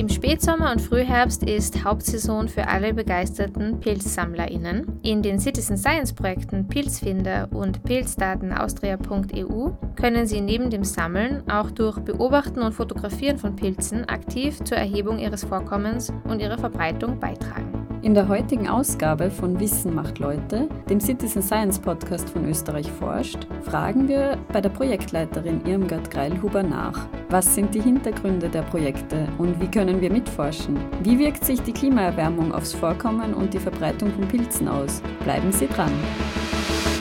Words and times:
Im 0.00 0.08
Spätsommer 0.08 0.72
und 0.72 0.80
Frühherbst 0.80 1.42
ist 1.42 1.84
Hauptsaison 1.84 2.48
für 2.48 2.68
alle 2.68 2.94
begeisterten 2.94 3.80
PilzsammlerInnen. 3.80 4.98
In 5.02 5.20
den 5.20 5.38
Citizen 5.38 5.76
Science 5.76 6.14
Projekten 6.14 6.68
Pilzfinder 6.68 7.50
und 7.52 7.84
Pilzdatenaustria.eu 7.84 9.72
können 9.96 10.24
Sie 10.24 10.40
neben 10.40 10.70
dem 10.70 10.84
Sammeln 10.84 11.42
auch 11.50 11.70
durch 11.70 11.98
Beobachten 11.98 12.62
und 12.62 12.72
Fotografieren 12.72 13.36
von 13.36 13.56
Pilzen 13.56 14.08
aktiv 14.08 14.64
zur 14.64 14.78
Erhebung 14.78 15.18
ihres 15.18 15.44
Vorkommens 15.44 16.10
und 16.24 16.40
ihrer 16.40 16.56
Verbreitung 16.56 17.20
beitragen. 17.20 17.79
In 18.02 18.14
der 18.14 18.28
heutigen 18.28 18.66
Ausgabe 18.66 19.30
von 19.30 19.60
Wissen 19.60 19.94
macht 19.94 20.20
Leute, 20.20 20.70
dem 20.88 21.00
Citizen 21.00 21.42
Science 21.42 21.78
Podcast 21.78 22.30
von 22.30 22.48
Österreich 22.48 22.90
forscht, 22.90 23.46
fragen 23.62 24.08
wir 24.08 24.38
bei 24.54 24.62
der 24.62 24.70
Projektleiterin 24.70 25.60
Irmgard 25.66 26.10
Greilhuber 26.10 26.62
nach. 26.62 27.06
Was 27.28 27.54
sind 27.54 27.74
die 27.74 27.82
Hintergründe 27.82 28.48
der 28.48 28.62
Projekte 28.62 29.28
und 29.36 29.60
wie 29.60 29.68
können 29.68 30.00
wir 30.00 30.10
mitforschen? 30.10 30.78
Wie 31.02 31.18
wirkt 31.18 31.44
sich 31.44 31.60
die 31.60 31.72
Klimaerwärmung 31.72 32.54
aufs 32.54 32.72
Vorkommen 32.72 33.34
und 33.34 33.52
die 33.52 33.60
Verbreitung 33.60 34.10
von 34.12 34.26
Pilzen 34.28 34.66
aus? 34.66 35.02
Bleiben 35.24 35.52
Sie 35.52 35.68
dran. 35.68 35.92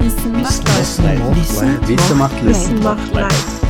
Wissen 0.02 0.34
macht 0.34 0.68
Leute. 0.68 1.38
Wissen 1.40 2.18
macht 2.18 2.34
Leute. 2.42 2.50
Wissen 2.50 2.84
macht 2.84 3.14
Leute. 3.14 3.69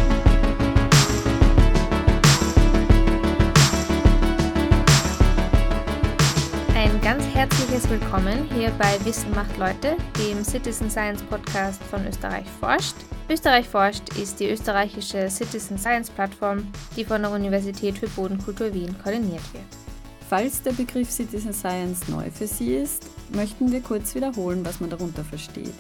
Herzliches 7.40 7.90
Willkommen 7.90 8.50
hier 8.54 8.70
bei 8.72 8.98
Wissen 9.06 9.34
macht 9.34 9.56
Leute, 9.58 9.96
dem 10.18 10.44
Citizen 10.44 10.90
Science 10.90 11.24
Podcast 11.24 11.82
von 11.84 12.06
Österreich 12.06 12.46
forscht. 12.60 12.96
Österreich 13.30 13.66
forscht 13.66 14.04
ist 14.18 14.42
die 14.42 14.50
österreichische 14.50 15.30
Citizen 15.30 15.78
Science 15.78 16.10
Plattform, 16.10 16.70
die 16.98 17.06
von 17.06 17.22
der 17.22 17.32
Universität 17.32 17.98
für 17.98 18.10
Bodenkultur 18.10 18.74
Wien 18.74 18.94
koordiniert 19.02 19.54
wird. 19.54 19.64
Falls 20.30 20.62
der 20.64 20.74
Begriff 20.74 21.10
Citizen 21.10 21.54
Science 21.54 22.10
neu 22.10 22.30
für 22.30 22.46
Sie 22.46 22.76
ist, 22.76 23.06
möchten 23.34 23.72
wir 23.72 23.80
kurz 23.80 24.14
wiederholen, 24.16 24.66
was 24.66 24.82
man 24.82 24.90
darunter 24.90 25.24
versteht. 25.24 25.74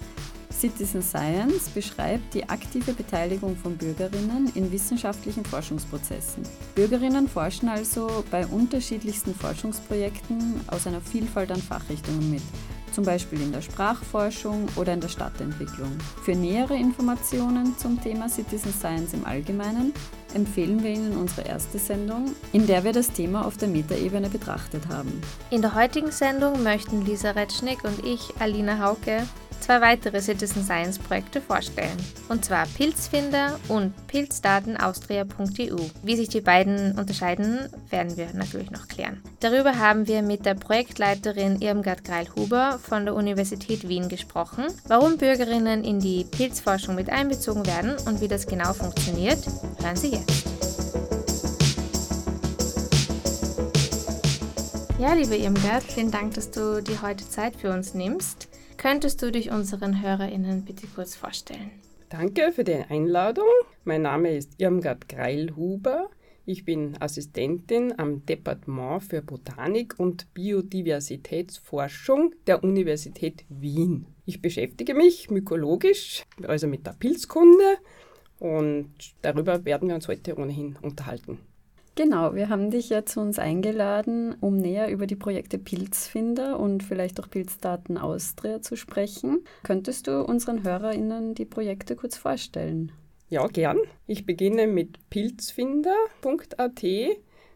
Citizen 0.51 1.01
Science 1.01 1.69
beschreibt 1.69 2.33
die 2.33 2.47
aktive 2.49 2.93
Beteiligung 2.93 3.55
von 3.55 3.77
Bürgerinnen 3.77 4.51
in 4.55 4.71
wissenschaftlichen 4.71 5.45
Forschungsprozessen. 5.45 6.43
Bürgerinnen 6.75 7.27
forschen 7.27 7.69
also 7.69 8.23
bei 8.31 8.45
unterschiedlichsten 8.45 9.33
Forschungsprojekten 9.35 10.61
aus 10.67 10.87
einer 10.87 11.01
Vielfalt 11.01 11.51
an 11.51 11.61
Fachrichtungen 11.61 12.31
mit, 12.31 12.41
zum 12.91 13.05
Beispiel 13.05 13.41
in 13.41 13.51
der 13.51 13.61
Sprachforschung 13.61 14.67
oder 14.75 14.93
in 14.93 15.01
der 15.01 15.07
Stadtentwicklung. 15.07 15.91
Für 16.23 16.33
nähere 16.33 16.75
Informationen 16.75 17.77
zum 17.77 18.01
Thema 18.01 18.27
Citizen 18.27 18.73
Science 18.73 19.13
im 19.13 19.25
Allgemeinen 19.25 19.93
empfehlen 20.33 20.83
wir 20.83 20.91
Ihnen 20.91 21.15
unsere 21.15 21.47
erste 21.47 21.77
Sendung, 21.79 22.35
in 22.51 22.67
der 22.67 22.83
wir 22.83 22.91
das 22.91 23.11
Thema 23.11 23.45
auf 23.45 23.57
der 23.57 23.67
Metaebene 23.67 24.29
betrachtet 24.29 24.87
haben. 24.89 25.21
In 25.51 25.61
der 25.61 25.75
heutigen 25.75 26.11
Sendung 26.11 26.63
möchten 26.63 27.05
Lisa 27.05 27.31
Retschnick 27.31 27.83
und 27.83 28.03
ich, 28.05 28.33
Alina 28.39 28.79
Hauke, 28.79 29.23
zwei 29.59 29.81
weitere 29.81 30.21
Citizen 30.21 30.63
Science 30.63 30.99
Projekte 30.99 31.41
vorstellen. 31.41 31.97
Und 32.27 32.45
zwar 32.45 32.65
Pilzfinder 32.65 33.59
und 33.67 33.93
Pilzdatenaustria.eu. 34.07 35.77
Wie 36.03 36.15
sich 36.15 36.29
die 36.29 36.41
beiden 36.41 36.97
unterscheiden, 36.97 37.69
werden 37.89 38.17
wir 38.17 38.33
natürlich 38.33 38.71
noch 38.71 38.87
klären. 38.87 39.21
Darüber 39.39 39.77
haben 39.77 40.07
wir 40.07 40.21
mit 40.21 40.45
der 40.45 40.55
Projektleiterin 40.55 41.61
Irmgard 41.61 42.03
Greil-Huber 42.03 42.79
von 42.81 43.05
der 43.05 43.15
Universität 43.15 43.87
Wien 43.87 44.09
gesprochen, 44.09 44.65
warum 44.87 45.17
Bürgerinnen 45.17 45.83
in 45.83 45.99
die 45.99 46.25
Pilzforschung 46.25 46.95
mit 46.95 47.09
einbezogen 47.09 47.65
werden 47.65 47.95
und 48.05 48.21
wie 48.21 48.27
das 48.27 48.47
genau 48.47 48.73
funktioniert, 48.73 49.39
hören 49.81 49.95
Sie 49.95 50.11
jetzt. 50.11 50.49
Ja, 54.99 55.13
liebe 55.13 55.37
Irmgard, 55.37 55.83
vielen 55.83 56.11
Dank, 56.11 56.33
dass 56.33 56.51
du 56.51 56.83
dir 56.83 57.01
heute 57.01 57.27
Zeit 57.29 57.55
für 57.55 57.71
uns 57.71 57.93
nimmst. 57.93 58.49
Könntest 58.79 59.21
du 59.21 59.29
dich 59.29 59.51
unseren 59.51 60.01
HörerInnen 60.01 60.63
bitte 60.63 60.87
kurz 60.87 61.13
vorstellen? 61.13 61.69
Danke 62.07 62.53
für 62.53 62.63
die 62.63 62.75
Einladung. 62.75 63.43
Mein 63.83 64.03
Name 64.03 64.37
ist 64.37 64.53
Irmgard 64.57 65.09
Greilhuber. 65.09 66.09
Ich 66.45 66.63
bin 66.63 66.95
Assistentin 67.01 67.99
am 67.99 68.25
Departement 68.25 69.03
für 69.03 69.21
Botanik 69.21 69.99
und 69.99 70.33
Biodiversitätsforschung 70.33 72.33
der 72.47 72.63
Universität 72.63 73.43
Wien. 73.49 74.07
Ich 74.25 74.41
beschäftige 74.41 74.93
mich 74.93 75.29
mykologisch, 75.29 76.23
also 76.47 76.67
mit 76.67 76.87
der 76.87 76.93
Pilzkunde 76.93 77.79
und 78.39 78.93
darüber 79.21 79.65
werden 79.65 79.89
wir 79.89 79.95
uns 79.95 80.07
heute 80.07 80.37
ohnehin 80.37 80.77
unterhalten. 80.81 81.39
Genau, 81.99 82.33
wir 82.33 82.47
haben 82.47 82.71
dich 82.71 82.87
ja 82.87 83.05
zu 83.05 83.19
uns 83.19 83.39
eingeladen, 83.39 84.33
um 84.39 84.55
näher 84.55 84.89
über 84.89 85.05
die 85.05 85.17
Projekte 85.17 85.57
Pilzfinder 85.57 86.57
und 86.57 86.81
vielleicht 86.81 87.19
auch 87.19 87.29
Pilzdaten 87.29 87.97
Austria 87.97 88.61
zu 88.61 88.77
sprechen. 88.77 89.43
Könntest 89.63 90.07
du 90.07 90.23
unseren 90.23 90.63
HörerInnen 90.63 91.35
die 91.35 91.43
Projekte 91.43 91.97
kurz 91.97 92.15
vorstellen? 92.15 92.93
Ja, 93.27 93.45
gern. 93.47 93.79
Ich 94.07 94.25
beginne 94.25 94.65
mit 94.65 95.09
pilzfinder.at. 95.09 96.85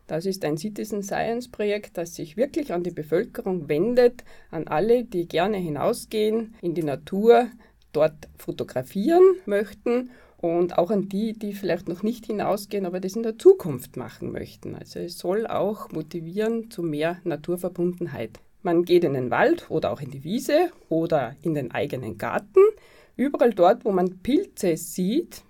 Das 0.07 0.25
ist 0.25 0.43
ein 0.43 0.57
Citizen 0.57 1.03
Science 1.03 1.47
Projekt, 1.47 1.97
das 1.97 2.13
sich 2.13 2.35
wirklich 2.35 2.73
an 2.73 2.83
die 2.83 2.91
Bevölkerung 2.91 3.69
wendet, 3.69 4.25
an 4.51 4.67
alle, 4.67 5.05
die 5.05 5.25
gerne 5.25 5.55
hinausgehen 5.55 6.55
in 6.61 6.73
die 6.73 6.83
Natur, 6.83 7.47
dort 7.93 8.27
fotografieren 8.35 9.23
möchten 9.45 10.09
und 10.43 10.77
auch 10.77 10.91
an 10.91 11.07
die, 11.07 11.31
die 11.31 11.53
vielleicht 11.53 11.87
noch 11.87 12.03
nicht 12.03 12.25
hinausgehen, 12.25 12.85
aber 12.85 12.99
das 12.99 13.15
in 13.15 13.23
der 13.23 13.37
Zukunft 13.37 13.95
machen 13.95 14.33
möchten. 14.33 14.75
Also 14.75 14.99
es 14.99 15.17
soll 15.17 15.47
auch 15.47 15.89
motivieren 15.93 16.69
zu 16.69 16.83
mehr 16.83 17.19
Naturverbundenheit. 17.23 18.41
Man 18.61 18.83
geht 18.83 19.05
in 19.05 19.13
den 19.13 19.31
Wald 19.31 19.71
oder 19.71 19.93
auch 19.93 20.01
in 20.01 20.11
die 20.11 20.25
Wiese 20.25 20.71
oder 20.89 21.37
in 21.43 21.53
den 21.53 21.71
eigenen 21.71 22.17
Garten. 22.17 22.59
Überall 23.15 23.51
dort, 23.51 23.85
wo 23.85 23.93
man 23.93 24.17
Pilze 24.17 24.75
sieht 24.75 25.43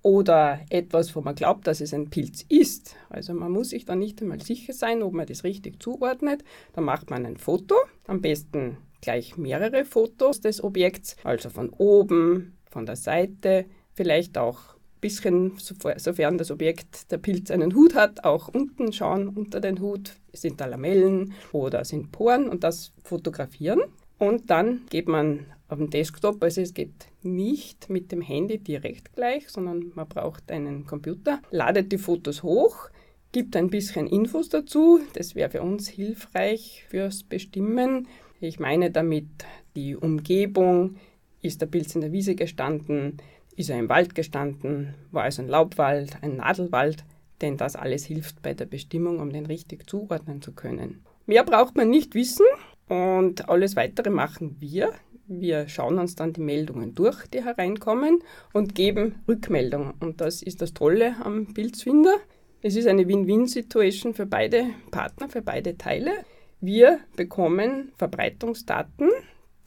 oder 0.00 0.60
etwas, 0.70 1.14
wo 1.14 1.20
man 1.20 1.34
glaubt, 1.34 1.66
dass 1.66 1.82
es 1.82 1.92
ein 1.92 2.08
Pilz 2.08 2.46
ist. 2.48 2.96
Also 3.10 3.34
man 3.34 3.52
muss 3.52 3.68
sich 3.68 3.84
dann 3.84 3.98
nicht 3.98 4.22
einmal 4.22 4.40
sicher 4.40 4.72
sein, 4.72 5.02
ob 5.02 5.12
man 5.12 5.26
das 5.26 5.44
richtig 5.44 5.82
zuordnet. 5.82 6.42
Dann 6.72 6.84
macht 6.84 7.10
man 7.10 7.26
ein 7.26 7.36
Foto, 7.36 7.74
am 8.06 8.22
besten 8.22 8.78
gleich 9.02 9.36
mehrere 9.36 9.84
Fotos 9.84 10.40
des 10.40 10.64
Objekts, 10.64 11.16
also 11.22 11.50
von 11.50 11.68
oben, 11.68 12.56
von 12.70 12.86
der 12.86 12.96
Seite, 12.96 13.66
vielleicht 13.98 14.38
auch 14.38 14.58
ein 14.74 15.00
bisschen, 15.00 15.52
sofern 15.58 16.38
das 16.38 16.52
Objekt, 16.52 17.10
der 17.10 17.18
Pilz 17.18 17.50
einen 17.50 17.74
Hut 17.74 17.96
hat, 17.96 18.24
auch 18.24 18.48
unten 18.48 18.92
schauen, 18.92 19.28
unter 19.28 19.60
den 19.60 19.80
Hut, 19.80 20.12
sind 20.32 20.60
da 20.60 20.66
Lamellen 20.66 21.34
oder 21.52 21.84
sind 21.84 22.12
Poren 22.12 22.48
und 22.48 22.62
das 22.62 22.92
fotografieren. 23.02 23.80
Und 24.18 24.50
dann 24.50 24.82
geht 24.88 25.08
man 25.08 25.46
auf 25.68 25.78
den 25.78 25.90
Desktop, 25.90 26.42
also 26.42 26.60
es 26.60 26.74
geht 26.74 27.06
nicht 27.22 27.90
mit 27.90 28.12
dem 28.12 28.20
Handy 28.20 28.58
direkt 28.58 29.14
gleich, 29.14 29.48
sondern 29.48 29.92
man 29.94 30.08
braucht 30.08 30.50
einen 30.50 30.86
Computer, 30.86 31.40
ladet 31.50 31.90
die 31.90 31.98
Fotos 31.98 32.44
hoch, 32.44 32.88
gibt 33.32 33.56
ein 33.56 33.68
bisschen 33.68 34.06
Infos 34.06 34.48
dazu, 34.48 35.00
das 35.14 35.34
wäre 35.34 35.50
für 35.50 35.62
uns 35.62 35.88
hilfreich 35.88 36.84
fürs 36.88 37.24
Bestimmen. 37.24 38.06
Ich 38.40 38.60
meine 38.60 38.92
damit 38.92 39.26
die 39.74 39.96
Umgebung, 39.96 40.96
ist 41.42 41.60
der 41.60 41.66
Pilz 41.66 41.94
in 41.94 42.00
der 42.00 42.12
Wiese 42.12 42.34
gestanden, 42.34 43.18
ist 43.58 43.70
er 43.70 43.78
im 43.78 43.88
Wald 43.88 44.14
gestanden, 44.14 44.94
war 45.10 45.26
es 45.26 45.40
ein 45.40 45.48
Laubwald, 45.48 46.22
ein 46.22 46.36
Nadelwald, 46.36 47.04
denn 47.40 47.56
das 47.56 47.74
alles 47.74 48.04
hilft 48.04 48.40
bei 48.40 48.54
der 48.54 48.66
Bestimmung, 48.66 49.18
um 49.18 49.30
den 49.30 49.46
richtig 49.46 49.90
zuordnen 49.90 50.40
zu 50.40 50.52
können. 50.52 51.04
Mehr 51.26 51.42
braucht 51.42 51.76
man 51.76 51.90
nicht 51.90 52.14
wissen 52.14 52.46
und 52.88 53.48
alles 53.48 53.74
weitere 53.74 54.10
machen 54.10 54.56
wir. 54.60 54.92
Wir 55.26 55.68
schauen 55.68 55.98
uns 55.98 56.14
dann 56.14 56.32
die 56.32 56.40
Meldungen 56.40 56.94
durch, 56.94 57.26
die 57.26 57.44
hereinkommen 57.44 58.20
und 58.52 58.74
geben 58.74 59.16
Rückmeldung. 59.26 59.92
Und 60.00 60.20
das 60.20 60.40
ist 60.40 60.62
das 60.62 60.72
Tolle 60.72 61.16
am 61.22 61.52
Pilzfinder. 61.52 62.14
Es 62.62 62.76
ist 62.76 62.86
eine 62.86 63.06
Win-Win-Situation 63.06 64.14
für 64.14 64.26
beide 64.26 64.66
Partner, 64.90 65.28
für 65.28 65.42
beide 65.42 65.76
Teile. 65.76 66.12
Wir 66.60 67.00
bekommen 67.16 67.92
Verbreitungsdaten, 67.98 69.10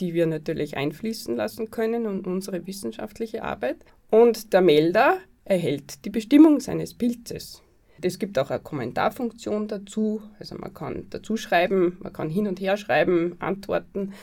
die 0.02 0.14
wir 0.14 0.26
natürlich 0.26 0.76
einfließen 0.76 1.36
lassen 1.36 1.72
können 1.72 2.06
in 2.06 2.26
unsere 2.26 2.66
wissenschaftliche 2.68 3.44
Arbeit. 3.44 3.78
Und 4.10 4.52
der 4.52 4.62
Melder 4.62 5.18
erhält 5.46 6.04
die 6.06 6.10
Bestimmung 6.10 6.60
seines 6.60 6.94
Pilzes. 6.94 7.62
Es 8.02 8.18
gibt 8.18 8.40
auch 8.40 8.50
eine 8.50 8.60
Kommentarfunktion 8.60 9.68
dazu, 9.68 10.24
also 10.40 10.56
man 10.56 10.74
kann 10.74 11.06
dazu 11.12 11.38
schreiben, 11.38 11.98
man 12.02 12.12
kann 12.12 12.30
hin 12.30 12.48
und 12.48 12.60
her 12.60 12.76
schreiben, 12.76 13.36
antworten. 13.40 14.14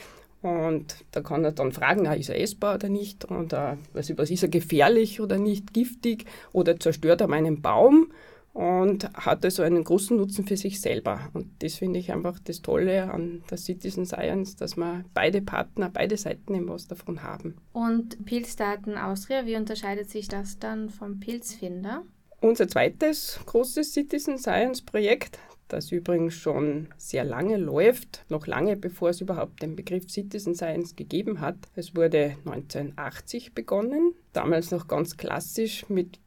Und 0.42 0.96
da 1.12 1.20
kann 1.20 1.44
er 1.44 1.52
dann 1.52 1.72
fragen, 1.72 2.02
na, 2.04 2.14
ist 2.14 2.28
er 2.28 2.40
essbar 2.40 2.76
oder 2.76 2.88
nicht? 2.88 3.30
Oder 3.30 3.78
was, 3.92 4.16
was 4.16 4.30
ist 4.30 4.42
er 4.42 4.48
gefährlich 4.48 5.20
oder 5.20 5.38
nicht, 5.38 5.72
giftig? 5.72 6.26
Oder 6.52 6.78
zerstört 6.78 7.20
er 7.20 7.28
meinen 7.28 7.62
Baum 7.62 8.12
und 8.52 9.12
hat 9.14 9.44
also 9.44 9.62
einen 9.62 9.84
großen 9.84 10.16
Nutzen 10.16 10.44
für 10.46 10.56
sich 10.56 10.80
selber. 10.80 11.28
Und 11.32 11.46
das 11.60 11.74
finde 11.74 12.00
ich 12.00 12.12
einfach 12.12 12.38
das 12.40 12.62
Tolle 12.62 13.10
an 13.10 13.42
der 13.50 13.58
Citizen 13.58 14.04
Science, 14.04 14.56
dass 14.56 14.76
wir 14.76 15.04
beide 15.14 15.42
Partner, 15.42 15.90
beide 15.92 16.16
Seiten 16.16 16.54
eben 16.54 16.68
was 16.68 16.88
davon 16.88 17.22
haben. 17.22 17.56
Und 17.72 18.24
Pilzdaten 18.24 18.96
Austria, 18.96 19.46
wie 19.46 19.56
unterscheidet 19.56 20.10
sich 20.10 20.28
das 20.28 20.58
dann 20.58 20.90
vom 20.90 21.20
Pilzfinder? 21.20 22.02
Unser 22.40 22.68
zweites 22.68 23.40
großes 23.46 23.92
Citizen 23.92 24.38
Science 24.38 24.82
Projekt, 24.82 25.38
das 25.68 25.92
übrigens 25.92 26.34
schon 26.34 26.88
sehr 26.96 27.24
lange 27.24 27.56
läuft, 27.56 28.24
noch 28.28 28.46
lange 28.46 28.76
bevor 28.76 29.10
es 29.10 29.20
überhaupt 29.20 29.62
den 29.62 29.76
Begriff 29.76 30.08
Citizen 30.08 30.54
Science 30.54 30.96
gegeben 30.96 31.40
hat. 31.40 31.56
Es 31.74 31.94
wurde 31.94 32.36
1980 32.46 33.54
begonnen, 33.54 34.14
damals 34.32 34.70
noch 34.70 34.88
ganz 34.88 35.16
klassisch 35.16 35.88
mit 35.88 36.18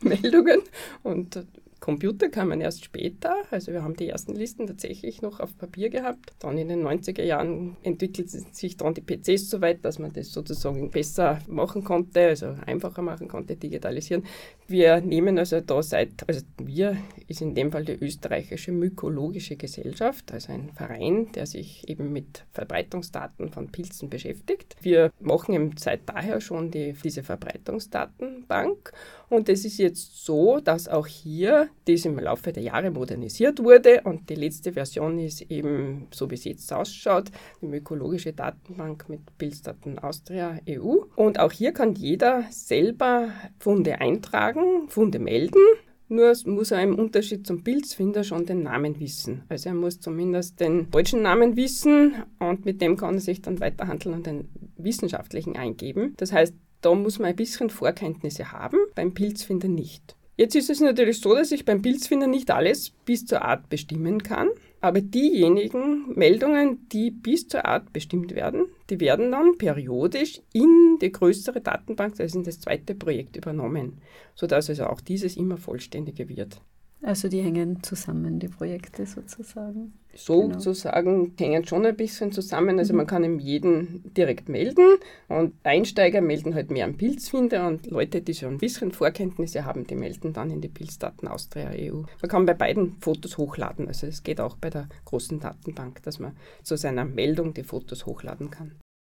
Papiermeldungen 0.00 0.62
und 1.02 1.44
Computer 1.80 2.28
kamen 2.28 2.60
erst 2.60 2.84
später, 2.84 3.34
also 3.50 3.72
wir 3.72 3.82
haben 3.82 3.96
die 3.96 4.10
ersten 4.10 4.34
Listen 4.34 4.66
tatsächlich 4.66 5.22
noch 5.22 5.40
auf 5.40 5.56
Papier 5.56 5.88
gehabt. 5.88 6.34
Dann 6.38 6.58
in 6.58 6.68
den 6.68 6.86
90er 6.86 7.22
Jahren 7.22 7.78
entwickelten 7.82 8.46
sich 8.52 8.76
dann 8.76 8.92
die 8.92 9.00
PCs 9.00 9.48
so 9.48 9.62
weit, 9.62 9.82
dass 9.84 9.98
man 9.98 10.12
das 10.12 10.30
sozusagen 10.30 10.90
besser 10.90 11.38
machen 11.48 11.82
konnte, 11.82 12.20
also 12.20 12.54
einfacher 12.66 13.00
machen 13.00 13.28
konnte, 13.28 13.56
digitalisieren. 13.56 14.24
Wir 14.68 15.00
nehmen 15.00 15.38
also 15.38 15.60
da 15.62 15.82
seit, 15.82 16.28
also 16.28 16.42
wir 16.58 16.98
ist 17.28 17.40
in 17.40 17.54
dem 17.54 17.72
Fall 17.72 17.86
die 17.86 17.92
österreichische 17.92 18.72
Mykologische 18.72 19.56
Gesellschaft, 19.56 20.32
also 20.32 20.52
ein 20.52 20.70
Verein, 20.74 21.32
der 21.32 21.46
sich 21.46 21.88
eben 21.88 22.12
mit 22.12 22.44
Verbreitungsdaten 22.52 23.48
von 23.48 23.72
Pilzen 23.72 24.10
beschäftigt. 24.10 24.76
Wir 24.82 25.12
machen 25.18 25.54
eben 25.54 25.70
seit 25.78 26.06
daher 26.06 26.42
schon 26.42 26.70
die, 26.70 26.92
diese 26.92 27.22
Verbreitungsdatenbank 27.22 28.92
und 29.30 29.48
es 29.48 29.64
ist 29.64 29.78
jetzt 29.78 30.24
so, 30.26 30.60
dass 30.60 30.86
auch 30.86 31.06
hier 31.06 31.69
dies 31.86 32.04
im 32.04 32.18
Laufe 32.18 32.52
der 32.52 32.62
Jahre 32.62 32.90
modernisiert 32.90 33.62
wurde 33.62 34.02
und 34.04 34.28
die 34.30 34.34
letzte 34.34 34.72
Version 34.72 35.18
ist 35.18 35.42
eben, 35.50 36.06
so 36.12 36.30
wie 36.30 36.34
es 36.34 36.44
jetzt 36.44 36.72
ausschaut, 36.72 37.30
die 37.60 37.66
ökologische 37.66 38.32
Datenbank 38.32 39.08
mit 39.08 39.20
Pilzdaten 39.38 39.98
Austria 39.98 40.58
EU. 40.68 40.98
Und 41.16 41.38
auch 41.40 41.52
hier 41.52 41.72
kann 41.72 41.94
jeder 41.94 42.44
selber 42.50 43.30
Funde 43.58 44.00
eintragen, 44.00 44.88
Funde 44.88 45.18
melden. 45.18 45.60
Nur 46.08 46.34
muss 46.46 46.72
er 46.72 46.82
im 46.82 46.98
Unterschied 46.98 47.46
zum 47.46 47.62
Pilzfinder 47.62 48.24
schon 48.24 48.44
den 48.44 48.64
Namen 48.64 48.98
wissen. 48.98 49.44
Also 49.48 49.68
er 49.68 49.76
muss 49.76 50.00
zumindest 50.00 50.58
den 50.58 50.90
deutschen 50.90 51.22
Namen 51.22 51.56
wissen 51.56 52.14
und 52.40 52.64
mit 52.64 52.80
dem 52.80 52.96
kann 52.96 53.14
er 53.14 53.20
sich 53.20 53.42
dann 53.42 53.60
weiterhandeln 53.60 54.16
und 54.16 54.26
den 54.26 54.48
wissenschaftlichen 54.76 55.56
eingeben. 55.56 56.14
Das 56.16 56.32
heißt, 56.32 56.54
da 56.80 56.94
muss 56.94 57.18
man 57.18 57.30
ein 57.30 57.36
bisschen 57.36 57.70
Vorkenntnisse 57.70 58.52
haben, 58.52 58.78
beim 58.94 59.14
Pilzfinder 59.14 59.68
nicht. 59.68 60.16
Jetzt 60.40 60.54
ist 60.54 60.70
es 60.70 60.80
natürlich 60.80 61.20
so, 61.20 61.34
dass 61.34 61.52
ich 61.52 61.66
beim 61.66 61.82
Pilzfinder 61.82 62.26
nicht 62.26 62.50
alles 62.50 62.92
bis 63.04 63.26
zur 63.26 63.42
Art 63.42 63.68
bestimmen 63.68 64.22
kann, 64.22 64.48
aber 64.80 65.02
diejenigen 65.02 66.14
Meldungen, 66.14 66.88
die 66.88 67.10
bis 67.10 67.46
zur 67.46 67.66
Art 67.66 67.92
bestimmt 67.92 68.34
werden, 68.34 68.64
die 68.88 69.00
werden 69.00 69.32
dann 69.32 69.58
periodisch 69.58 70.40
in 70.54 70.96
die 71.02 71.12
größere 71.12 71.60
Datenbank, 71.60 72.18
also 72.18 72.38
in 72.38 72.44
das 72.44 72.58
zweite 72.58 72.94
Projekt 72.94 73.36
übernommen, 73.36 74.00
sodass 74.34 74.70
also 74.70 74.86
auch 74.86 75.02
dieses 75.02 75.36
immer 75.36 75.58
vollständiger 75.58 76.26
wird. 76.30 76.58
Also 77.02 77.28
die 77.28 77.40
hängen 77.40 77.82
zusammen, 77.82 78.38
die 78.38 78.48
Projekte 78.48 79.06
sozusagen. 79.06 79.94
Sozusagen 80.14 81.36
genau. 81.36 81.38
hängen 81.38 81.66
schon 81.66 81.86
ein 81.86 81.96
bisschen 81.96 82.30
zusammen. 82.30 82.78
Also 82.78 82.92
mhm. 82.92 82.98
man 82.98 83.06
kann 83.06 83.24
ihm 83.24 83.38
jeden 83.38 84.12
direkt 84.12 84.48
melden 84.48 84.98
und 85.28 85.54
Einsteiger 85.62 86.20
melden 86.20 86.54
halt 86.54 86.70
mehr 86.70 86.84
am 86.84 86.96
Pilzfinder 86.96 87.66
und 87.68 87.86
Leute, 87.86 88.20
die 88.20 88.34
schon 88.34 88.54
ein 88.54 88.58
bisschen 88.58 88.92
Vorkenntnisse 88.92 89.64
haben, 89.64 89.86
die 89.86 89.94
melden 89.94 90.34
dann 90.34 90.50
in 90.50 90.60
die 90.60 90.68
Pilzdaten 90.68 91.26
Austria 91.26 91.70
EU. 91.70 92.02
Man 92.20 92.28
kann 92.28 92.44
bei 92.44 92.54
beiden 92.54 92.96
Fotos 93.00 93.38
hochladen. 93.38 93.88
Also 93.88 94.06
es 94.06 94.22
geht 94.22 94.40
auch 94.40 94.56
bei 94.56 94.68
der 94.68 94.88
großen 95.06 95.40
Datenbank, 95.40 96.02
dass 96.02 96.18
man 96.18 96.36
zu 96.62 96.76
seiner 96.76 97.06
Meldung 97.06 97.54
die 97.54 97.64
Fotos 97.64 98.04
hochladen 98.04 98.50
kann. 98.50 98.72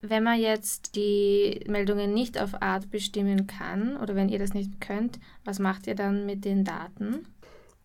Wenn 0.03 0.25
man 0.25 0.41
jetzt 0.41 0.97
die 0.97 1.61
Meldungen 1.69 2.15
nicht 2.15 2.41
auf 2.41 2.63
Art 2.63 2.91
bestimmen 2.91 3.47
kann 3.47 3.99
oder 3.99 4.15
wenn 4.15 4.31
ihr 4.31 4.39
das 4.39 4.55
nicht 4.55 4.81
könnt, 4.81 5.19
was 5.45 5.59
macht 5.59 5.87
ihr 5.87 5.95
dann 5.95 6.25
mit 6.25 6.47
den 6.47 6.65
Daten? 6.65 7.27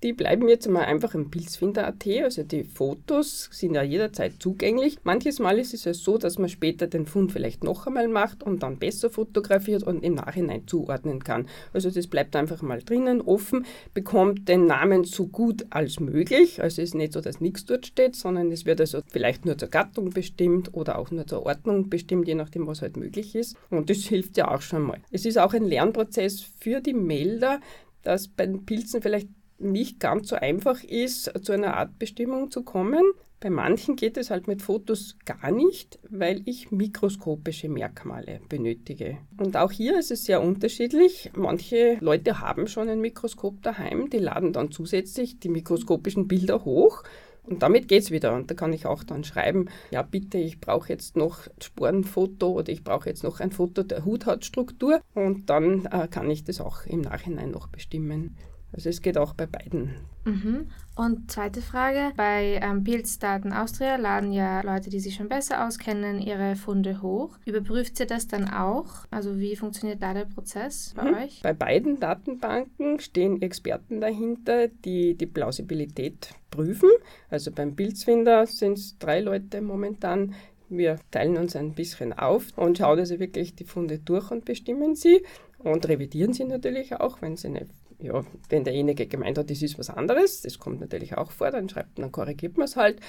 Die 0.06 0.14
bleiben 0.14 0.48
jetzt 0.48 0.70
mal 0.70 0.84
einfach 0.84 1.16
im 1.16 1.32
Pilzfinder.at, 1.32 2.06
also 2.24 2.44
die 2.44 2.64
Fotos 2.64 3.50
sind 3.52 3.74
ja 3.74 3.82
jederzeit 3.82 4.34
zugänglich. 4.38 5.00
Manches 5.04 5.40
Mal 5.40 5.58
ist 5.58 5.74
es 5.74 5.86
ja 5.86 5.96
so, 5.96 6.20
dass 6.20 6.38
man 6.38 6.48
später 6.48 6.86
den 6.86 7.08
Fund 7.08 7.32
vielleicht 7.32 7.64
noch 7.64 7.88
einmal 7.88 8.08
macht 8.08 8.44
und 8.44 8.62
dann 8.62 8.78
besser 8.78 9.10
fotografiert 9.10 9.82
und 9.82 10.04
im 10.04 10.14
Nachhinein 10.14 10.68
zuordnen 10.68 11.24
kann. 11.24 11.48
Also 11.74 11.90
das 11.90 12.06
bleibt 12.06 12.36
einfach 12.36 12.62
mal 12.62 12.84
drinnen, 12.84 13.20
offen, 13.20 13.66
bekommt 13.96 14.48
den 14.48 14.68
Namen 14.68 15.06
so 15.06 15.26
gut 15.26 15.66
als 15.72 16.00
möglich. 16.00 16.62
Also 16.62 16.84
es 16.84 16.90
ist 16.90 16.94
nicht 16.94 17.14
so, 17.14 17.20
dass 17.20 17.42
nichts 17.42 17.66
dort 17.66 17.88
steht, 17.88 18.16
sondern 18.16 18.52
es 18.52 18.68
wird 18.68 18.80
also 18.82 19.02
vielleicht 19.08 19.44
nur 19.48 19.58
zur 19.58 19.70
Gattung 19.70 20.12
bestimmt 20.12 20.72
oder 20.76 21.00
auch 21.00 21.10
nur 21.10 21.26
zur 21.26 21.48
Ordnung 21.48 21.90
bestimmt, 21.90 22.28
je 22.28 22.36
nachdem, 22.36 22.68
was 22.68 22.84
halt 22.84 22.96
möglich 22.96 23.34
ist. 23.34 23.58
Und 23.72 23.90
das 23.90 23.98
hilft 24.04 24.38
ja 24.38 24.54
auch 24.54 24.62
schon 24.62 24.84
mal. 24.84 25.00
Es 25.10 25.26
ist 25.26 25.40
auch 25.40 25.56
ein 25.56 25.66
Lernprozess 25.66 26.42
für 26.60 26.80
die 26.80 26.94
Melder, 26.94 27.60
dass 28.04 28.28
bei 28.28 28.46
den 28.46 28.68
Pilzen 28.68 29.02
vielleicht 29.02 29.30
nicht 29.58 30.00
ganz 30.00 30.30
so 30.30 30.36
einfach 30.36 30.84
ist, 30.84 31.32
zu 31.44 31.52
einer 31.52 31.78
Artbestimmung 31.78 32.52
zu 32.52 32.64
kommen. 32.64 33.04
Bei 33.40 33.50
manchen 33.50 33.96
geht 33.96 34.18
es 34.18 34.32
halt 34.32 34.48
mit 34.48 34.62
Fotos 34.62 35.18
gar 35.26 35.52
nicht, 35.52 36.00
weil 36.10 36.42
ich 36.46 36.72
mikroskopische 36.72 37.70
Merkmale 37.70 38.40
benötige. 38.50 39.18
Und 39.38 39.56
auch 39.58 39.72
hier 39.72 40.00
ist 40.00 40.10
es 40.10 40.26
sehr 40.26 40.42
unterschiedlich. 40.42 41.32
Manche 41.36 41.98
Leute 42.00 42.40
haben 42.40 42.68
schon 42.68 42.90
ein 42.90 43.02
Mikroskop 43.02 43.62
daheim, 43.62 44.10
die 44.10 44.20
laden 44.20 44.54
dann 44.54 44.72
zusätzlich 44.72 45.40
die 45.40 45.50
mikroskopischen 45.50 46.28
Bilder 46.28 46.66
hoch. 46.66 47.04
Und 47.44 47.62
damit 47.62 47.88
geht 47.88 48.02
es 48.02 48.12
wieder. 48.12 48.34
Und 48.34 48.50
da 48.50 48.56
kann 48.56 48.74
ich 48.74 48.88
auch 48.88 49.04
dann 49.04 49.24
schreiben, 49.24 49.68
ja 49.92 50.02
bitte, 50.02 50.38
ich 50.38 50.60
brauche 50.60 50.90
jetzt 50.90 51.16
noch 51.16 51.42
Sporenfoto 51.62 52.50
oder 52.52 52.72
ich 52.72 52.84
brauche 52.84 53.10
jetzt 53.10 53.24
noch 53.24 53.40
ein 53.40 53.52
Foto 53.52 53.84
der 53.84 54.06
Huthautstruktur. 54.06 55.02
Und 55.14 55.50
dann 55.50 55.86
äh, 55.86 56.08
kann 56.08 56.30
ich 56.32 56.44
das 56.44 56.62
auch 56.62 56.86
im 56.86 57.02
Nachhinein 57.02 57.52
noch 57.52 57.68
bestimmen. 57.68 58.36
Also 58.76 58.90
es 58.90 59.02
geht 59.02 59.18
auch 59.18 59.34
bei 59.34 59.46
beiden. 59.46 59.92
Mhm. 60.26 60.68
Und 60.96 61.32
zweite 61.32 61.62
Frage, 61.62 62.12
bei 62.18 62.60
ähm, 62.62 62.84
Pilzdaten 62.84 63.54
Austria 63.54 63.96
laden 63.96 64.34
ja 64.34 64.62
Leute, 64.62 64.90
die 64.90 65.00
sich 65.00 65.16
schon 65.16 65.30
besser 65.30 65.66
auskennen, 65.66 66.20
ihre 66.20 66.56
Funde 66.58 67.02
hoch. 67.02 67.38
Überprüft 67.46 68.00
ihr 68.02 68.06
das 68.06 68.28
dann 68.28 68.50
auch? 68.50 69.06
Also 69.12 69.40
wie 69.40 69.56
funktioniert 69.56 70.04
da 70.04 70.14
der 70.14 70.26
Prozess 70.26 70.94
bei 70.96 71.04
mhm. 71.04 71.14
euch? 71.16 71.42
Bei 71.42 71.54
beiden 71.54 72.02
Datenbanken 72.02 73.00
stehen 73.00 73.42
Experten 73.42 74.02
dahinter, 74.02 74.68
die 74.68 75.16
die 75.16 75.26
Plausibilität 75.26 76.32
prüfen. 76.52 76.90
Also 77.30 77.52
beim 77.52 77.76
Pilzfinder 77.76 78.46
sind 78.46 78.78
es 78.78 78.98
drei 78.98 79.22
Leute 79.22 79.62
momentan, 79.62 80.36
wir 80.70 80.98
teilen 81.12 81.38
uns 81.38 81.56
ein 81.56 81.74
bisschen 81.74 82.14
auf 82.14 82.58
und 82.58 82.78
schauen 82.78 83.00
also 83.00 83.20
wirklich 83.20 83.56
die 83.56 83.66
Funde 83.66 84.00
durch 84.00 84.32
und 84.32 84.46
bestimmen 84.46 84.96
sie 84.96 85.24
und 85.60 85.88
revidieren 85.88 86.34
sie 86.34 86.46
natürlich 86.46 86.96
auch, 86.96 87.22
wenn 87.22 87.38
sie 87.38 87.48
eine 87.48 87.68
ja, 88.00 88.24
wenn 88.50 88.64
derjenige 88.64 89.08
gemeint 89.08 89.38
hat, 89.38 89.50
das 89.50 89.62
ist 89.62 89.80
was 89.80 89.90
anderes, 89.90 90.42
das 90.42 90.60
kommt 90.60 90.82
natürlich 90.82 91.18
auch 91.18 91.32
vor, 91.32 91.52
dann 91.52 91.70
schreibt 91.70 91.98
man, 91.98 92.12
korrigiert 92.12 92.58
man 92.58 92.66
es 92.66 92.76
halt. 92.76 93.00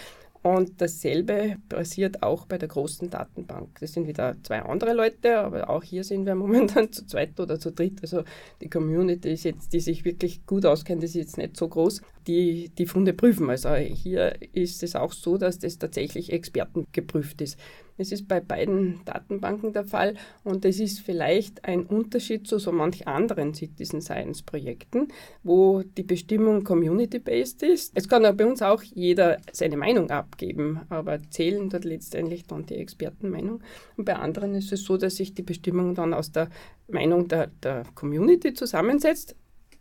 Und 0.47 0.81
dasselbe 0.81 1.57
passiert 1.69 2.23
auch 2.23 2.47
bei 2.47 2.57
der 2.57 2.69
großen 2.69 3.11
Datenbank. 3.11 3.81
Das 3.81 3.95
sind 3.95 4.07
wieder 4.07 4.37
zwei 4.45 4.63
andere 4.63 4.93
Leute, 4.93 5.41
aber 5.41 5.69
auch 5.69 5.83
hier 5.83 6.05
sind 6.05 6.25
wir 6.25 6.35
momentan 6.37 6.93
zu 6.93 7.05
zweit 7.05 7.41
oder 7.41 7.59
zu 7.59 7.73
dritt. 7.73 7.99
Also 8.03 8.23
die 8.61 8.71
Community 8.71 9.33
ist 9.33 9.43
jetzt, 9.43 9.73
die 9.73 9.81
sich 9.81 10.05
wirklich 10.05 10.47
gut 10.47 10.65
auskennt, 10.65 11.03
ist 11.03 11.17
jetzt 11.17 11.37
nicht 11.37 11.57
so 11.57 11.67
groß, 11.67 12.01
die 12.29 12.71
die 12.79 12.87
Funde 12.87 13.13
prüfen. 13.13 13.51
Also 13.51 13.75
hier 13.75 14.37
ist 14.53 14.85
es 14.85 14.95
auch 14.95 15.13
so, 15.13 15.37
dass 15.37 15.59
das 15.59 15.79
tatsächlich 15.79 16.33
Experten 16.33 16.87
geprüft 16.93 17.41
ist. 17.41 17.59
Es 17.99 18.13
ist 18.13 18.29
bei 18.29 18.41
beiden 18.41 19.01
Datenbanken 19.05 19.73
der 19.73 19.85
Fall 19.85 20.15
und 20.45 20.65
es 20.65 20.81
ist 20.81 21.01
vielleicht 21.01 21.65
ein 21.65 21.87
Unterschied 21.87 22.47
zu 22.47 22.59
so 22.59 22.73
manch 22.73 23.09
anderen 23.09 23.55
Citizen 23.55 24.01
Science 24.01 24.43
Projekten, 24.43 25.09
wo 25.43 25.83
die 25.83 26.03
Bestimmung 26.03 26.65
community-based 26.65 27.63
ist. 27.63 27.93
Es 27.95 28.09
kann 28.09 28.25
aber 28.25 28.37
bei 28.37 28.47
uns 28.47 28.63
auch 28.63 28.83
jeder 28.83 29.39
seine 29.53 29.77
Meinung 29.77 30.11
abgeben, 30.11 30.81
aber 30.89 31.19
zählen 31.31 31.71
dort 31.71 31.85
letztendlich 31.85 32.47
dann 32.47 32.67
die 32.67 32.77
Expertenmeinung. 32.77 33.63
Und 33.97 34.05
bei 34.05 34.17
anderen 34.17 34.55
ist 34.55 34.73
es 34.73 34.85
so, 34.85 34.97
dass 34.97 35.17
sich 35.17 35.35
die 35.35 35.43
Bestimmung 35.43 35.95
dann 35.95 36.13
aus 36.13 36.33
der 36.33 36.49
Meinung 36.89 37.29
der, 37.29 37.49
der 37.63 37.85
Community 37.95 38.53
zusammensetzt 38.53 39.35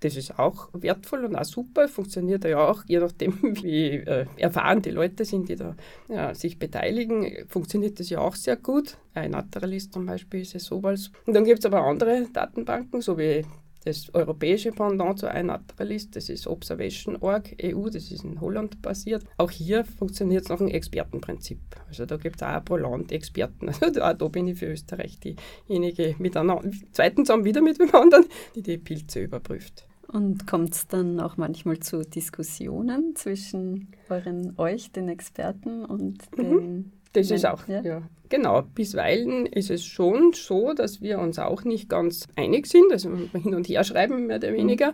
das 0.05 0.15
ist 0.15 0.37
auch 0.37 0.69
wertvoll 0.73 1.25
und 1.25 1.35
auch 1.35 1.43
super, 1.43 1.87
funktioniert 1.87 2.43
ja 2.45 2.59
auch, 2.59 2.83
je 2.87 2.99
nachdem, 2.99 3.33
wie 3.63 3.95
äh, 3.95 4.25
erfahren 4.37 4.81
die 4.81 4.91
Leute 4.91 5.25
sind, 5.25 5.49
die 5.49 5.55
da 5.55 5.75
ja, 6.07 6.33
sich 6.35 6.59
beteiligen, 6.59 7.47
funktioniert 7.47 7.99
das 7.99 8.09
ja 8.09 8.19
auch 8.19 8.35
sehr 8.35 8.55
gut. 8.55 8.97
Ein 9.13 9.31
Naturalist 9.31 9.93
zum 9.93 10.05
Beispiel 10.05 10.41
ist 10.41 10.55
es 10.55 10.65
sowas. 10.65 11.11
Und 11.25 11.33
dann 11.33 11.45
gibt 11.45 11.59
es 11.59 11.65
aber 11.65 11.81
andere 11.81 12.27
Datenbanken, 12.31 13.01
so 13.01 13.17
wie 13.17 13.43
das 13.85 14.13
europäische 14.13 14.71
Pendant 14.71 15.19
zu 15.19 15.27
iNaturalist, 15.27 16.15
das 16.15 16.29
ist 16.29 16.47
Observation.org 16.47 17.55
EU, 17.63 17.85
das 17.85 18.11
ist 18.11 18.23
in 18.23 18.41
Holland 18.41 18.81
basiert. 18.81 19.23
Auch 19.37 19.51
hier 19.51 19.85
funktioniert 19.85 20.43
es 20.43 20.49
nach 20.49 20.59
einem 20.59 20.69
Expertenprinzip. 20.69 21.59
Also 21.87 22.05
da 22.05 22.17
gibt 22.17 22.41
es 22.41 22.47
auch 22.47 22.65
pro 22.65 22.77
Land 22.77 23.11
Experten. 23.11 23.69
Also 23.85 24.01
auch 24.01 24.13
da 24.13 24.27
bin 24.27 24.47
ich 24.47 24.57
für 24.57 24.65
Österreich 24.65 25.19
diejenige 25.19 26.15
mit 26.17 26.35
einer 26.35 26.59
zweiten 26.91 27.25
zusammen 27.25 27.45
wieder 27.45 27.61
mit 27.61 27.79
dem 27.79 27.93
anderen, 27.93 28.25
die 28.55 28.63
die 28.63 28.77
Pilze 28.79 29.21
überprüft. 29.21 29.87
Und 30.15 30.47
kommt 30.47 30.73
es 30.73 30.87
dann 30.87 31.19
auch 31.19 31.35
manchmal 31.35 31.79
zu 31.79 32.01
Diskussionen 32.01 33.17
zwischen 33.17 33.89
euren, 34.09 34.57
euch, 34.57 34.93
den 34.93 35.09
Experten 35.09 35.83
und 35.83 36.19
mhm. 36.37 36.41
den 36.41 36.91
das 37.11 37.31
ist 37.31 37.45
auch, 37.45 37.67
ja. 37.67 37.81
ja. 37.81 38.01
Genau, 38.29 38.61
bisweilen 38.61 39.45
ist 39.45 39.69
es 39.69 39.83
schon 39.83 40.31
so, 40.33 40.73
dass 40.73 41.01
wir 41.01 41.19
uns 41.19 41.37
auch 41.37 41.63
nicht 41.63 41.89
ganz 41.89 42.27
einig 42.35 42.67
sind, 42.67 42.91
also 42.91 43.09
hin 43.33 43.55
und 43.55 43.67
her 43.67 43.83
schreiben 43.83 44.27
mehr 44.27 44.37
oder 44.37 44.51
mhm. 44.51 44.55
weniger. 44.55 44.93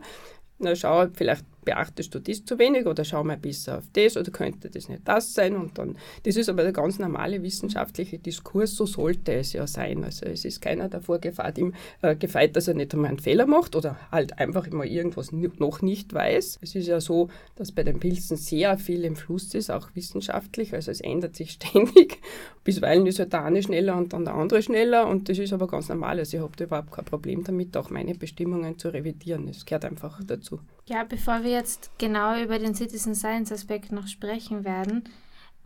Na, 0.57 0.75
schau, 0.75 1.07
vielleicht 1.13 1.45
beachtest 1.63 2.13
du 2.13 2.19
das 2.19 2.43
zu 2.45 2.57
wenig 2.59 2.85
oder 2.85 3.05
schau 3.05 3.23
mal 3.23 3.37
besser 3.37 3.79
auf 3.79 3.83
das 3.93 4.17
oder 4.17 4.31
könnte 4.31 4.69
das 4.69 4.89
nicht 4.89 5.01
das 5.05 5.33
sein 5.33 5.55
und 5.55 5.77
dann, 5.77 5.97
das 6.23 6.35
ist 6.35 6.49
aber 6.49 6.63
der 6.63 6.71
ganz 6.71 6.99
normale 6.99 7.41
wissenschaftliche 7.43 8.19
Diskurs, 8.19 8.75
so 8.75 8.85
sollte 8.85 9.33
es 9.33 9.53
ja 9.53 9.67
sein. 9.67 10.03
Also 10.03 10.25
es 10.25 10.45
ist 10.45 10.61
keiner 10.61 10.89
davor 10.89 11.19
gefeit, 11.19 11.57
ihm, 11.57 11.73
äh, 12.01 12.15
gefeit 12.15 12.55
dass 12.55 12.67
er 12.67 12.73
nicht 12.73 12.93
einmal 12.93 13.09
einen 13.09 13.19
Fehler 13.19 13.45
macht 13.45 13.75
oder 13.75 13.97
halt 14.11 14.39
einfach 14.39 14.67
immer 14.67 14.85
irgendwas 14.85 15.31
noch 15.31 15.81
nicht 15.81 16.13
weiß. 16.13 16.59
Es 16.61 16.75
ist 16.75 16.87
ja 16.87 16.99
so, 16.99 17.29
dass 17.55 17.71
bei 17.71 17.83
den 17.83 17.99
Pilzen 17.99 18.37
sehr 18.37 18.77
viel 18.77 19.05
im 19.05 19.15
Fluss 19.15 19.53
ist, 19.53 19.69
auch 19.69 19.89
wissenschaftlich, 19.93 20.73
also 20.73 20.91
es 20.91 21.01
ändert 21.01 21.35
sich 21.35 21.51
ständig. 21.61 22.19
Bisweilen 22.63 23.07
ist 23.07 23.19
halt 23.19 23.33
der 23.33 23.43
eine 23.43 23.63
schneller 23.63 23.97
und 23.97 24.13
dann 24.13 24.25
der 24.25 24.35
andere 24.35 24.61
schneller 24.61 25.07
und 25.07 25.29
das 25.29 25.39
ist 25.39 25.53
aber 25.53 25.67
ganz 25.67 25.89
normal. 25.89 26.19
Also 26.19 26.37
ich 26.37 26.43
habe 26.43 26.63
überhaupt 26.63 26.91
kein 26.91 27.05
Problem 27.05 27.43
damit, 27.43 27.75
auch 27.77 27.89
meine 27.89 28.15
Bestimmungen 28.15 28.77
zu 28.77 28.89
revidieren. 28.89 29.47
Es 29.47 29.65
gehört 29.65 29.85
einfach 29.85 30.21
dazu. 30.25 30.59
Ja, 30.88 31.03
bevor 31.03 31.43
wir 31.43 31.51
jetzt 31.51 31.91
genau 31.97 32.41
über 32.41 32.59
den 32.59 32.75
Citizen 32.75 33.15
Science 33.15 33.51
Aspekt 33.51 33.91
noch 33.91 34.07
sprechen 34.07 34.63
werden, 34.65 35.03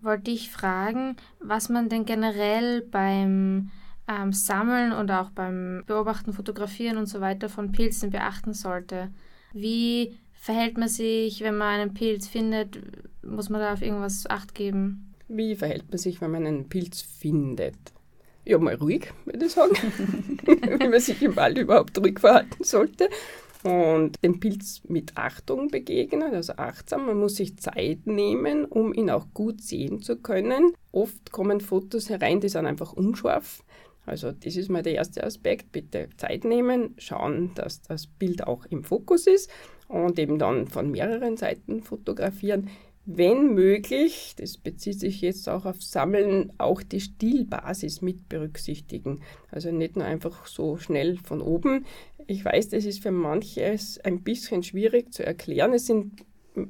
wollte 0.01 0.31
ich 0.31 0.51
fragen, 0.51 1.15
was 1.39 1.69
man 1.69 1.89
denn 1.89 2.05
generell 2.05 2.81
beim 2.81 3.71
ähm, 4.07 4.33
Sammeln 4.33 4.91
und 4.91 5.09
auch 5.11 5.31
beim 5.31 5.83
Beobachten, 5.87 6.33
Fotografieren 6.33 6.97
und 6.97 7.07
so 7.07 7.21
weiter 7.21 7.49
von 7.49 7.71
Pilzen 7.71 8.11
beachten 8.11 8.53
sollte. 8.53 9.09
Wie 9.53 10.17
verhält 10.33 10.77
man 10.77 10.89
sich, 10.89 11.41
wenn 11.41 11.57
man 11.57 11.79
einen 11.79 11.93
Pilz 11.93 12.27
findet? 12.27 12.77
Muss 13.23 13.49
man 13.49 13.61
da 13.61 13.73
auf 13.73 13.81
irgendwas 13.81 14.29
Acht 14.29 14.53
geben? 14.53 15.13
Wie 15.27 15.55
verhält 15.55 15.89
man 15.89 15.97
sich, 15.97 16.21
wenn 16.21 16.31
man 16.31 16.45
einen 16.45 16.69
Pilz 16.69 17.01
findet? 17.01 17.75
Ja, 18.43 18.59
mal 18.59 18.75
ruhig, 18.75 19.11
würde 19.23 19.45
ich 19.45 19.53
sagen. 19.53 19.75
Wie 20.45 20.87
man 20.87 20.99
sich 20.99 21.19
im 21.23 21.35
Wald 21.35 21.57
überhaupt 21.57 21.97
ruhig 21.97 22.19
verhalten 22.19 22.63
sollte 22.63 23.09
und 23.65 24.23
dem 24.23 24.39
Pilz 24.39 24.83
mit 24.87 25.17
Achtung 25.17 25.69
begegnen, 25.69 26.35
also 26.35 26.53
achtsam. 26.53 27.07
Man 27.07 27.19
muss 27.19 27.37
sich 27.37 27.57
Zeit 27.57 28.05
nehmen, 28.05 28.63
um 28.63 28.93
ihn 28.93 29.09
auch 29.09 29.25
gut 29.33 29.59
sehen 29.61 30.03
zu 30.03 30.17
können. 30.17 30.73
Oft 30.91 31.31
kommen 31.31 31.59
Fotos 31.59 32.11
herein, 32.11 32.39
die 32.39 32.49
sind 32.49 32.67
einfach 32.67 32.93
unscharf. 32.93 33.63
Also 34.05 34.31
das 34.31 34.55
ist 34.55 34.69
mal 34.69 34.83
der 34.83 34.93
erste 34.93 35.23
Aspekt. 35.23 35.71
Bitte 35.71 36.09
Zeit 36.15 36.43
nehmen, 36.43 36.93
schauen, 36.99 37.55
dass 37.55 37.81
das 37.81 38.05
Bild 38.05 38.45
auch 38.45 38.65
im 38.67 38.83
Fokus 38.83 39.25
ist 39.25 39.49
und 39.87 40.19
eben 40.19 40.37
dann 40.37 40.67
von 40.67 40.91
mehreren 40.91 41.35
Seiten 41.35 41.81
fotografieren 41.81 42.69
wenn 43.05 43.53
möglich, 43.53 44.33
das 44.37 44.57
bezieht 44.57 44.99
sich 44.99 45.21
jetzt 45.21 45.47
auch 45.47 45.65
auf 45.65 45.81
Sammeln, 45.83 46.51
auch 46.57 46.81
die 46.81 47.01
Stilbasis 47.01 48.01
mit 48.01 48.27
berücksichtigen. 48.29 49.21
Also 49.51 49.71
nicht 49.71 49.95
nur 49.95 50.05
einfach 50.05 50.47
so 50.47 50.77
schnell 50.77 51.17
von 51.17 51.41
oben. 51.41 51.85
Ich 52.25 52.43
weiß, 52.43 52.69
das 52.69 52.85
ist 52.85 53.03
für 53.03 53.11
manches 53.11 53.99
ein 53.99 54.23
bisschen 54.23 54.63
schwierig 54.63 55.13
zu 55.13 55.23
erklären. 55.23 55.73
Es 55.73 55.85
sind 55.85 56.25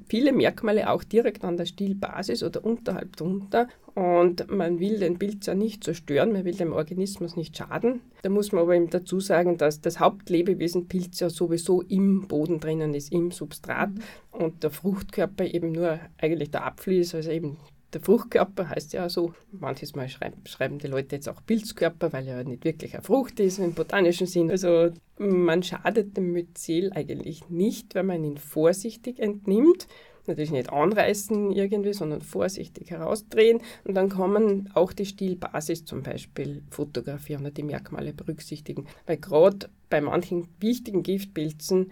viele 0.08 0.34
Merkmale 0.34 0.90
auch 0.90 1.04
direkt 1.04 1.44
an 1.44 1.58
der 1.58 1.66
Stilbasis 1.66 2.44
oder 2.44 2.64
unterhalb 2.64 3.16
drunter. 3.16 3.68
Und 3.94 4.52
man 4.52 4.80
will 4.80 5.00
den 5.00 5.18
Pilz 5.18 5.46
ja 5.46 5.56
nicht 5.56 5.84
zerstören, 5.84 6.34
man 6.34 6.44
will 6.44 6.56
dem 6.56 6.74
Organismus 6.74 7.38
nicht 7.38 7.56
schaden. 7.56 8.02
Da 8.24 8.30
muss 8.30 8.52
man 8.52 8.64
aber 8.64 8.76
eben 8.76 8.90
dazu 8.90 9.22
sagen, 9.22 9.58
dass 9.58 9.80
das 9.80 10.00
Hauptlebewesen 10.00 10.88
Pilz 10.88 11.20
ja 11.22 11.30
sowieso 11.30 11.82
im 11.82 12.28
Boden 12.28 12.60
drinnen 12.60 12.94
ist, 12.94 13.12
im 13.14 13.32
Substrat. 13.32 13.92
Mhm. 13.92 14.02
Und 14.32 14.64
der 14.64 14.70
Fruchtkörper 14.72 15.46
eben 15.46 15.72
nur 15.72 16.00
eigentlich 16.18 16.52
der 16.52 16.66
Apfel 16.66 17.00
ist, 17.00 17.16
also 17.16 17.32
eben 17.32 17.58
der 17.96 18.02
Fruchtkörper 18.02 18.70
heißt 18.70 18.92
ja 18.92 19.08
so. 19.08 19.34
Manches 19.52 19.96
Mal 19.96 20.10
schreiben, 20.10 20.42
schreiben 20.46 20.80
die 20.80 20.88
Leute 20.88 21.16
jetzt 21.16 21.30
auch 21.30 21.42
Pilzkörper, 21.46 22.12
weil 22.12 22.28
er 22.28 22.44
nicht 22.44 22.66
wirklich 22.66 22.94
eine 22.94 23.04
Frucht 23.04 23.40
ist 23.40 23.58
im 23.58 23.74
botanischen 23.74 24.28
Sinn. 24.28 24.52
Also 24.52 24.90
man 25.18 25.64
schadet 25.64 26.18
dem 26.18 26.34
Myzel 26.34 26.92
eigentlich 26.94 27.50
nicht, 27.50 27.96
wenn 27.96 28.08
man 28.08 28.24
ihn 28.26 28.38
vorsichtig 28.38 29.20
entnimmt. 29.20 29.88
Natürlich 30.28 30.52
nicht 30.52 30.74
anreißen 30.74 31.52
irgendwie, 31.52 31.94
sondern 31.94 32.22
vorsichtig 32.22 32.92
herausdrehen. 32.92 33.62
Und 33.86 33.94
dann 33.94 34.10
kann 34.10 34.34
man 34.34 34.70
auch 34.74 34.92
die 34.92 35.06
Stilbasis 35.06 35.86
zum 35.86 36.04
Beispiel 36.04 36.64
fotografieren 36.72 37.46
und 37.46 37.56
die 37.56 37.64
Merkmale 37.64 38.12
berücksichtigen. 38.12 38.88
Weil 39.06 39.18
gerade 39.18 39.70
bei 39.90 40.02
manchen 40.02 40.48
wichtigen 40.60 41.02
Giftpilzen 41.02 41.92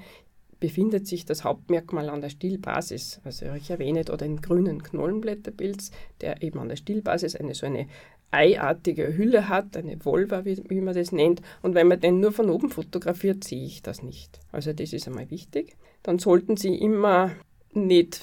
befindet 0.63 1.07
sich 1.07 1.25
das 1.25 1.43
Hauptmerkmal 1.43 2.09
an 2.09 2.21
der 2.21 2.29
Stielbasis. 2.29 3.19
Also 3.25 3.47
ich 3.53 3.69
erwähne 3.69 4.05
da 4.05 4.15
den 4.15 4.39
grünen 4.39 4.81
Knollenblätterpilz, 4.81 5.91
der 6.21 6.41
eben 6.41 6.57
an 6.57 6.69
der 6.69 6.77
Stielbasis 6.77 7.35
eine 7.35 7.53
so 7.53 7.65
eine 7.65 7.87
eiartige 8.31 9.17
Hülle 9.17 9.49
hat, 9.49 9.75
eine 9.75 9.97
Volva, 10.05 10.45
wie, 10.45 10.63
wie, 10.69 10.79
man 10.79 10.95
das 10.95 11.11
nennt. 11.11 11.41
Und 11.63 11.75
wenn 11.75 11.89
man 11.89 11.99
den 11.99 12.21
nur 12.21 12.31
von 12.31 12.49
oben 12.49 12.69
fotografiert, 12.69 13.43
sehe 13.43 13.65
ich 13.65 13.81
das 13.81 14.03
nicht. 14.03 14.39
Also 14.53 14.71
das 14.71 14.93
ist 14.93 15.05
einmal 15.05 15.29
wichtig. 15.29 15.75
Dann 16.01 16.17
sollten 16.17 16.55
Sie 16.55 16.73
immer 16.75 17.31
nicht 17.73 18.21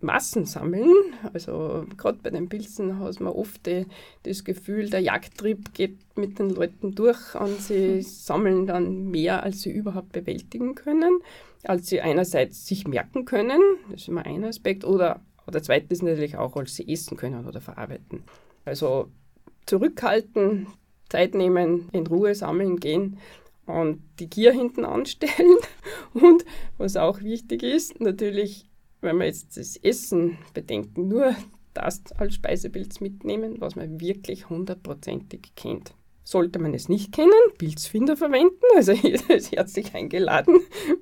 Massen 0.00 0.44
sammeln. 0.44 0.92
Also 1.32 1.86
gerade 1.96 2.18
bei 2.22 2.28
den 2.28 2.50
Pilzen 2.50 2.98
hat 2.98 3.18
man 3.20 3.32
oft 3.32 3.64
die, 3.64 3.86
das 4.24 4.44
Gefühl, 4.44 4.90
der 4.90 5.00
Jagdtrieb 5.00 5.72
geht 5.72 5.96
mit 6.16 6.38
den 6.38 6.50
Leuten 6.50 6.94
durch 6.94 7.34
und 7.34 7.58
sie 7.62 8.02
sammeln 8.02 8.66
dann 8.66 9.10
mehr, 9.10 9.42
als 9.42 9.62
sie 9.62 9.70
überhaupt 9.70 10.12
bewältigen 10.12 10.74
können 10.74 11.22
als 11.68 11.88
sie 11.88 12.00
einerseits 12.00 12.66
sich 12.66 12.88
merken 12.88 13.26
können, 13.26 13.60
das 13.90 14.02
ist 14.02 14.08
immer 14.08 14.24
ein 14.24 14.44
Aspekt, 14.44 14.84
oder, 14.84 15.20
oder 15.46 15.62
zweitens 15.62 16.02
natürlich 16.02 16.36
auch, 16.36 16.56
als 16.56 16.74
sie 16.74 16.90
essen 16.90 17.16
können 17.16 17.46
oder 17.46 17.60
verarbeiten. 17.60 18.24
Also 18.64 19.10
zurückhalten, 19.66 20.66
Zeit 21.10 21.34
nehmen, 21.34 21.88
in 21.92 22.06
Ruhe 22.06 22.34
sammeln 22.34 22.80
gehen 22.80 23.18
und 23.66 24.02
die 24.18 24.30
Gier 24.30 24.52
hinten 24.52 24.84
anstellen. 24.84 25.56
Und 26.14 26.44
was 26.78 26.96
auch 26.96 27.20
wichtig 27.20 27.62
ist, 27.62 28.00
natürlich, 28.00 28.66
wenn 29.02 29.18
wir 29.18 29.26
jetzt 29.26 29.58
das 29.58 29.76
Essen 29.76 30.38
bedenken, 30.54 31.08
nur 31.08 31.34
das 31.74 32.02
als 32.16 32.34
Speisepilz 32.34 33.00
mitnehmen, 33.00 33.60
was 33.60 33.76
man 33.76 34.00
wirklich 34.00 34.48
hundertprozentig 34.48 35.52
kennt. 35.54 35.92
Sollte 36.30 36.58
man 36.58 36.74
es 36.74 36.90
nicht 36.90 37.12
kennen, 37.12 37.32
Pilzfinder 37.56 38.14
verwenden. 38.14 38.60
Also 38.76 38.92
jeder 38.92 39.34
ist 39.34 39.50
herzlich 39.50 39.94
eingeladen, 39.94 40.60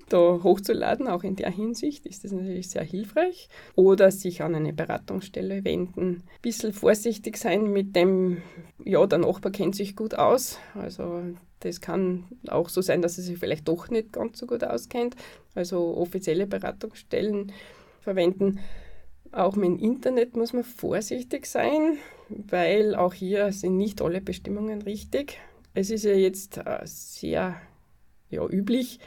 da 0.09 0.39
hochzuladen. 0.41 1.09
Auch 1.09 1.25
in 1.25 1.35
der 1.35 1.51
Hinsicht 1.51 2.07
ist 2.07 2.23
das 2.23 2.31
natürlich 2.31 2.71
sehr 2.71 2.85
hilfreich. 2.85 3.49
Oder 3.75 4.13
sich 4.13 4.43
an 4.43 4.55
eine 4.55 4.73
Beratungsstelle 4.73 5.65
wenden. 5.65 6.01
Ein 6.01 6.23
bisschen 6.43 6.73
vorsichtig 6.73 7.39
sein 7.39 7.73
mit 7.73 7.97
dem, 7.97 8.41
ja, 8.85 9.05
der 9.05 9.19
Nachbar 9.19 9.51
kennt 9.51 9.75
sich 9.75 9.97
gut 9.97 10.15
aus. 10.15 10.61
Also 10.75 11.25
das 11.59 11.81
kann 11.81 12.27
auch 12.47 12.69
so 12.69 12.81
sein, 12.81 13.03
dass 13.03 13.19
er 13.19 13.25
sich 13.25 13.37
vielleicht 13.37 13.67
doch 13.67 13.91
nicht 13.91 14.13
ganz 14.13 14.39
so 14.39 14.47
gut 14.47 14.63
auskennt. 14.63 15.17
Also 15.57 15.97
offizielle 15.97 16.47
Beratungsstellen 16.47 17.51
verwenden. 18.01 18.61
Auch 19.37 19.57
mit 19.57 19.67
dem 19.67 19.79
Internet 19.79 20.37
muss 20.37 20.53
man 20.53 20.65
vorsichtig 20.65 21.47
sein 21.47 21.99
weil 22.29 22.95
auch 22.95 23.15
hier 23.15 23.53
sind 23.53 23.77
nicht 23.77 24.03
alle 24.03 24.21
Bestimmungen 24.21 24.83
richtig. 24.83 25.39
Es 25.75 25.91
ist 25.91 26.05
ja 26.05 26.13
jetzt 26.13 26.59
äh, 26.59 26.81
sehr 26.85 27.61
ja, 28.31 28.49
üblich, 28.49 28.99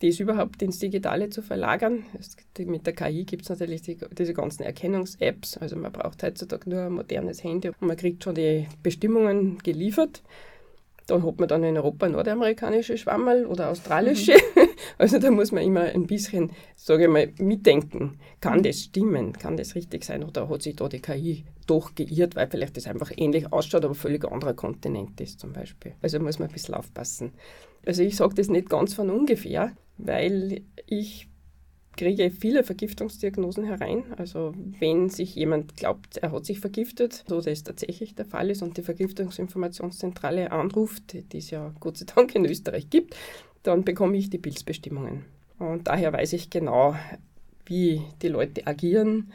das 0.00 0.20
überhaupt 0.20 0.62
ins 0.62 0.78
Digitale 0.78 1.30
zu 1.30 1.42
verlagern. 1.42 2.04
Mit 2.58 2.86
der 2.86 2.92
KI 2.92 3.24
gibt 3.24 3.42
es 3.42 3.48
natürlich 3.48 3.82
die, 3.82 3.98
diese 4.16 4.34
ganzen 4.34 4.64
Erkennungs-Apps. 4.64 5.58
Also 5.58 5.76
man 5.76 5.92
braucht 5.92 6.22
heutzutage 6.22 6.68
nur 6.68 6.82
ein 6.82 6.92
modernes 6.92 7.42
Handy 7.42 7.68
und 7.68 7.82
man 7.82 7.96
kriegt 7.96 8.24
schon 8.24 8.34
die 8.34 8.68
Bestimmungen 8.82 9.58
geliefert. 9.58 10.22
Dann 11.06 11.26
hat 11.26 11.38
man 11.38 11.48
dann 11.48 11.64
in 11.64 11.76
Europa 11.76 12.08
nordamerikanische 12.08 12.96
Schwammerl 12.96 13.46
oder 13.46 13.70
australische. 13.70 14.32
Mhm. 14.32 14.68
Also 14.98 15.18
da 15.18 15.30
muss 15.30 15.52
man 15.52 15.64
immer 15.64 15.82
ein 15.82 16.06
bisschen, 16.06 16.52
sage 16.76 17.04
ich 17.04 17.10
mal, 17.10 17.32
mitdenken. 17.38 18.18
Kann 18.40 18.58
mhm. 18.58 18.62
das 18.64 18.80
stimmen? 18.80 19.32
Kann 19.32 19.56
das 19.56 19.74
richtig 19.74 20.04
sein? 20.04 20.22
Oder 20.22 20.48
hat 20.48 20.62
sich 20.62 20.76
da 20.76 20.88
die 20.88 21.00
KI 21.00 21.44
doch 21.66 21.94
geirrt, 21.94 22.36
weil 22.36 22.48
vielleicht 22.48 22.76
das 22.76 22.86
einfach 22.86 23.10
ähnlich 23.16 23.52
ausschaut, 23.52 23.84
aber 23.84 23.94
völlig 23.94 24.24
anderer 24.24 24.54
Kontinent 24.54 25.20
ist 25.20 25.40
zum 25.40 25.52
Beispiel. 25.52 25.94
Also 26.02 26.20
muss 26.20 26.38
man 26.38 26.48
ein 26.48 26.52
bisschen 26.52 26.74
aufpassen. 26.74 27.32
Also 27.86 28.02
ich 28.02 28.16
sage 28.16 28.34
das 28.34 28.48
nicht 28.48 28.68
ganz 28.68 28.94
von 28.94 29.10
ungefähr, 29.10 29.72
weil 29.98 30.62
ich 30.86 31.28
kriege 31.96 32.30
viele 32.30 32.64
Vergiftungsdiagnosen 32.64 33.64
herein. 33.64 34.04
Also 34.16 34.54
wenn 34.78 35.08
sich 35.08 35.34
jemand 35.34 35.76
glaubt, 35.76 36.16
er 36.18 36.32
hat 36.32 36.44
sich 36.44 36.60
vergiftet, 36.60 37.24
so 37.26 37.40
das 37.40 37.62
tatsächlich 37.64 38.14
der 38.14 38.24
Fall 38.24 38.50
ist 38.50 38.62
und 38.62 38.76
die 38.76 38.82
Vergiftungsinformationszentrale 38.82 40.50
anruft, 40.52 41.32
die 41.32 41.38
es 41.38 41.50
ja 41.50 41.72
Gott 41.80 41.98
sei 41.98 42.06
Dank 42.14 42.34
in 42.34 42.44
Österreich 42.44 42.90
gibt, 42.90 43.16
dann 43.62 43.84
bekomme 43.84 44.16
ich 44.16 44.30
die 44.30 44.38
Pilzbestimmungen. 44.38 45.24
Und 45.58 45.86
daher 45.86 46.12
weiß 46.12 46.32
ich 46.32 46.50
genau, 46.50 46.96
wie 47.66 48.02
die 48.22 48.28
Leute 48.28 48.66
agieren, 48.66 49.32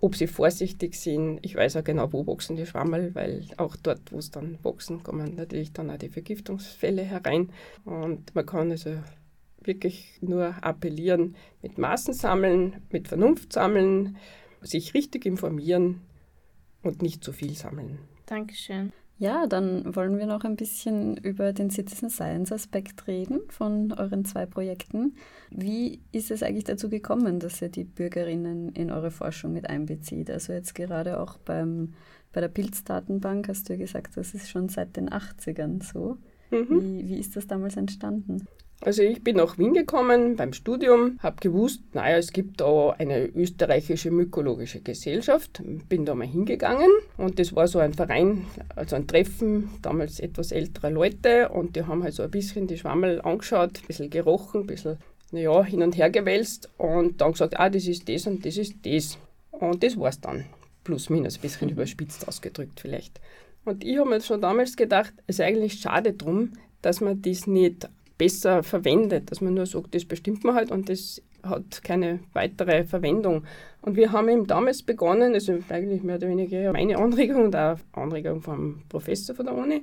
ob 0.00 0.16
sie 0.16 0.26
vorsichtig 0.26 0.94
sind. 0.94 1.38
Ich 1.42 1.54
weiß 1.54 1.76
auch 1.76 1.84
genau, 1.84 2.12
wo 2.12 2.26
wachsen 2.26 2.56
die 2.56 2.66
Schwammerl, 2.66 3.14
weil 3.14 3.44
auch 3.58 3.76
dort, 3.76 4.12
wo 4.12 4.18
es 4.18 4.30
dann 4.30 4.58
wachsen, 4.62 5.02
kommen 5.02 5.34
natürlich 5.36 5.72
dann 5.72 5.90
auch 5.90 5.98
die 5.98 6.08
Vergiftungsfälle 6.08 7.02
herein. 7.02 7.50
Und 7.84 8.34
man 8.34 8.46
kann 8.46 8.70
also 8.70 8.96
wirklich 9.70 10.18
nur 10.20 10.56
appellieren, 10.62 11.36
mit 11.62 11.78
Maßen 11.78 12.12
sammeln, 12.12 12.82
mit 12.90 13.06
Vernunft 13.06 13.52
sammeln, 13.52 14.16
sich 14.60 14.94
richtig 14.94 15.24
informieren 15.24 16.00
und 16.82 17.02
nicht 17.02 17.22
zu 17.22 17.32
viel 17.32 17.54
sammeln. 17.54 17.98
Dankeschön. 18.26 18.92
Ja, 19.20 19.46
dann 19.46 19.94
wollen 19.94 20.18
wir 20.18 20.24
noch 20.24 20.44
ein 20.44 20.56
bisschen 20.56 21.18
über 21.18 21.52
den 21.52 21.68
Citizen 21.68 22.08
Science 22.08 22.52
Aspekt 22.52 23.06
reden 23.06 23.40
von 23.48 23.92
euren 23.92 24.24
zwei 24.24 24.46
Projekten. 24.46 25.14
Wie 25.50 26.00
ist 26.10 26.30
es 26.30 26.42
eigentlich 26.42 26.64
dazu 26.64 26.88
gekommen, 26.88 27.38
dass 27.38 27.60
ihr 27.60 27.68
die 27.68 27.84
Bürgerinnen 27.84 28.70
in 28.70 28.90
eure 28.90 29.10
Forschung 29.10 29.52
mit 29.52 29.68
einbezieht? 29.68 30.30
Also 30.30 30.54
jetzt 30.54 30.74
gerade 30.74 31.20
auch 31.20 31.36
beim, 31.36 31.92
bei 32.32 32.40
der 32.40 32.48
Pilzdatenbank 32.48 33.48
hast 33.48 33.68
du 33.68 33.74
ja 33.74 33.78
gesagt, 33.78 34.16
das 34.16 34.32
ist 34.32 34.48
schon 34.48 34.70
seit 34.70 34.96
den 34.96 35.10
80ern 35.10 35.84
so. 35.84 36.16
Mhm. 36.50 36.80
Wie, 36.80 37.08
wie 37.08 37.18
ist 37.20 37.36
das 37.36 37.46
damals 37.46 37.76
entstanden? 37.76 38.46
Also 38.82 39.02
ich 39.02 39.22
bin 39.22 39.36
nach 39.36 39.58
Wien 39.58 39.74
gekommen 39.74 40.36
beim 40.36 40.54
Studium, 40.54 41.18
habe 41.22 41.36
gewusst, 41.40 41.82
naja, 41.92 42.16
es 42.16 42.32
gibt 42.32 42.62
da 42.62 42.90
eine 42.98 43.26
österreichische 43.26 44.10
mykologische 44.10 44.80
Gesellschaft, 44.80 45.62
bin 45.90 46.06
da 46.06 46.14
mal 46.14 46.26
hingegangen 46.26 46.90
und 47.18 47.38
das 47.38 47.54
war 47.54 47.68
so 47.68 47.78
ein 47.78 47.92
Verein, 47.92 48.46
also 48.76 48.96
ein 48.96 49.06
Treffen 49.06 49.68
damals 49.82 50.18
etwas 50.18 50.50
älterer 50.50 50.90
Leute 50.90 51.50
und 51.50 51.76
die 51.76 51.84
haben 51.84 52.02
halt 52.02 52.14
so 52.14 52.22
ein 52.22 52.30
bisschen 52.30 52.68
die 52.68 52.78
Schwammel 52.78 53.20
angeschaut, 53.20 53.80
ein 53.82 53.86
bisschen 53.86 54.08
gerochen, 54.08 54.62
ein 54.62 54.66
bisschen, 54.66 54.96
naja, 55.30 55.62
hin 55.62 55.82
und 55.82 55.98
her 55.98 56.08
gewälzt 56.08 56.70
und 56.78 57.20
dann 57.20 57.32
gesagt, 57.32 57.60
ah, 57.60 57.68
das 57.68 57.86
ist 57.86 58.08
das 58.08 58.26
und 58.26 58.46
das 58.46 58.56
ist 58.56 58.76
das. 58.82 59.18
Und 59.50 59.82
das 59.82 59.98
war's 59.98 60.22
dann. 60.22 60.46
Plus, 60.84 61.10
minus, 61.10 61.36
ein 61.36 61.42
bisschen 61.42 61.68
mhm. 61.68 61.74
überspitzt 61.74 62.26
ausgedrückt 62.26 62.80
vielleicht. 62.80 63.20
Und 63.66 63.84
ich 63.84 63.98
habe 63.98 64.08
mir 64.08 64.22
schon 64.22 64.40
damals 64.40 64.74
gedacht, 64.74 65.12
es 65.26 65.38
ist 65.38 65.44
eigentlich 65.44 65.74
schade 65.74 66.14
drum, 66.14 66.52
dass 66.80 67.02
man 67.02 67.20
das 67.20 67.46
nicht 67.46 67.86
besser 68.20 68.62
verwendet, 68.62 69.30
dass 69.30 69.40
man 69.40 69.54
nur 69.54 69.64
sagt, 69.64 69.94
das 69.94 70.04
bestimmt 70.04 70.44
man 70.44 70.54
halt 70.54 70.70
und 70.70 70.90
das 70.90 71.22
hat 71.42 71.82
keine 71.82 72.20
weitere 72.34 72.84
Verwendung. 72.84 73.44
Und 73.80 73.96
wir 73.96 74.12
haben 74.12 74.28
eben 74.28 74.46
damals 74.46 74.82
begonnen, 74.82 75.32
also 75.32 75.58
eigentlich 75.70 76.02
mehr 76.02 76.16
oder 76.16 76.28
weniger 76.28 76.70
meine 76.70 76.98
Anregung 76.98 77.44
und 77.46 77.56
auch 77.56 77.78
Anregung 77.92 78.42
vom 78.42 78.82
Professor 78.90 79.34
von 79.34 79.46
der 79.46 79.54
Uni 79.54 79.82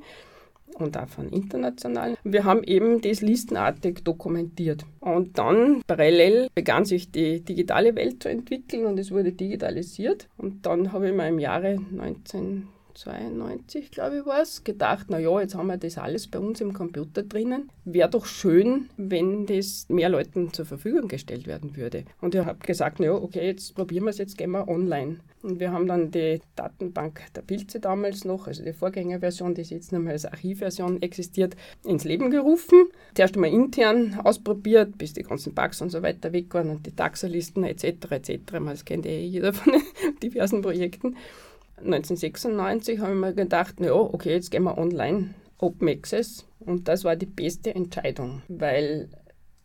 und 0.76 0.96
auch 0.96 1.08
von 1.08 1.30
internationalen. 1.30 2.16
Wir 2.24 2.44
haben 2.44 2.64
eben 2.64 3.02
das 3.02 3.22
listenartig 3.22 4.04
dokumentiert. 4.04 4.86
Und 5.00 5.40
dann 5.40 5.82
parallel 5.88 6.50
begann 6.54 6.86
sich 6.86 7.12
die 7.12 7.42
digitale 7.42 7.96
Welt 7.96 8.22
zu 8.22 8.30
entwickeln 8.30 8.86
und 8.86 9.00
es 9.00 9.10
wurde 9.10 9.32
digitalisiert. 9.32 10.28
Und 10.38 10.68
dann 10.68 10.92
habe 10.92 11.10
ich 11.10 11.16
mir 11.16 11.28
im 11.28 11.40
Jahre 11.40 11.80
19 11.90 12.68
92, 12.98 13.92
glaube 13.92 14.18
ich, 14.18 14.26
war 14.26 14.42
es, 14.42 14.64
gedacht, 14.64 15.10
naja, 15.10 15.40
jetzt 15.40 15.56
haben 15.56 15.68
wir 15.68 15.78
das 15.78 15.98
alles 15.98 16.28
bei 16.28 16.40
uns 16.40 16.62
im 16.62 16.74
Computer 16.74 17.22
drinnen. 17.22 17.70
Wäre 17.86 18.10
doch 18.10 18.26
schön, 18.26 18.90
wenn 18.98 19.46
das 19.46 19.86
mehr 19.88 20.10
Leuten 20.10 20.52
zur 20.52 20.66
Verfügung 20.66 21.08
gestellt 21.08 21.46
werden 21.46 21.76
würde. 21.78 22.06
Und 22.22 22.34
ich 22.34 22.44
habe 22.44 22.60
gesagt, 22.66 23.00
naja, 23.00 23.14
okay, 23.14 23.46
jetzt 23.46 23.76
probieren 23.76 24.06
wir 24.06 24.10
es, 24.10 24.18
jetzt 24.18 24.38
gehen 24.38 24.52
wir 24.52 24.68
online. 24.68 25.18
Und 25.44 25.60
wir 25.60 25.72
haben 25.72 25.86
dann 25.86 26.10
die 26.10 26.42
Datenbank 26.56 27.22
der 27.36 27.42
Pilze 27.42 27.80
damals 27.80 28.26
noch, 28.26 28.48
also 28.48 28.64
die 28.64 28.74
Vorgängerversion, 28.74 29.54
die 29.54 29.62
jetzt 29.62 29.92
nochmal 29.92 30.14
als 30.14 30.26
Archivversion 30.26 31.02
existiert, 31.02 31.56
ins 31.86 32.04
Leben 32.04 32.32
gerufen. 32.32 32.88
Zuerst 33.14 33.36
einmal 33.36 33.52
intern 33.52 34.20
ausprobiert, 34.24 34.98
bis 34.98 35.14
die 35.14 35.22
ganzen 35.22 35.54
Bugs 35.54 35.82
und 35.82 35.92
so 35.92 36.02
weiter 36.02 36.34
weg 36.34 36.52
waren 36.56 36.72
und 36.72 36.86
die 36.86 36.96
Taxalisten 36.96 37.64
etc. 37.64 38.12
etc. 38.12 38.40
Das 38.66 38.84
kennt 38.84 39.06
eh 39.06 39.24
jeder 39.24 39.54
von 39.54 39.74
den 39.74 40.20
diversen 40.24 40.64
Projekten. 40.64 41.16
1996 41.78 43.00
habe 43.00 43.14
ich 43.14 43.20
mir 43.20 43.34
gedacht, 43.34 43.80
ja, 43.80 43.94
okay, 43.94 44.32
jetzt 44.34 44.52
gehen 44.52 44.64
wir 44.64 44.78
online, 44.78 45.36
Open 45.60 45.90
Access. 45.90 46.46
Und 46.60 46.88
das 46.88 47.04
war 47.04 47.16
die 47.16 47.26
beste 47.26 47.74
Entscheidung, 47.74 48.42
weil 48.48 49.10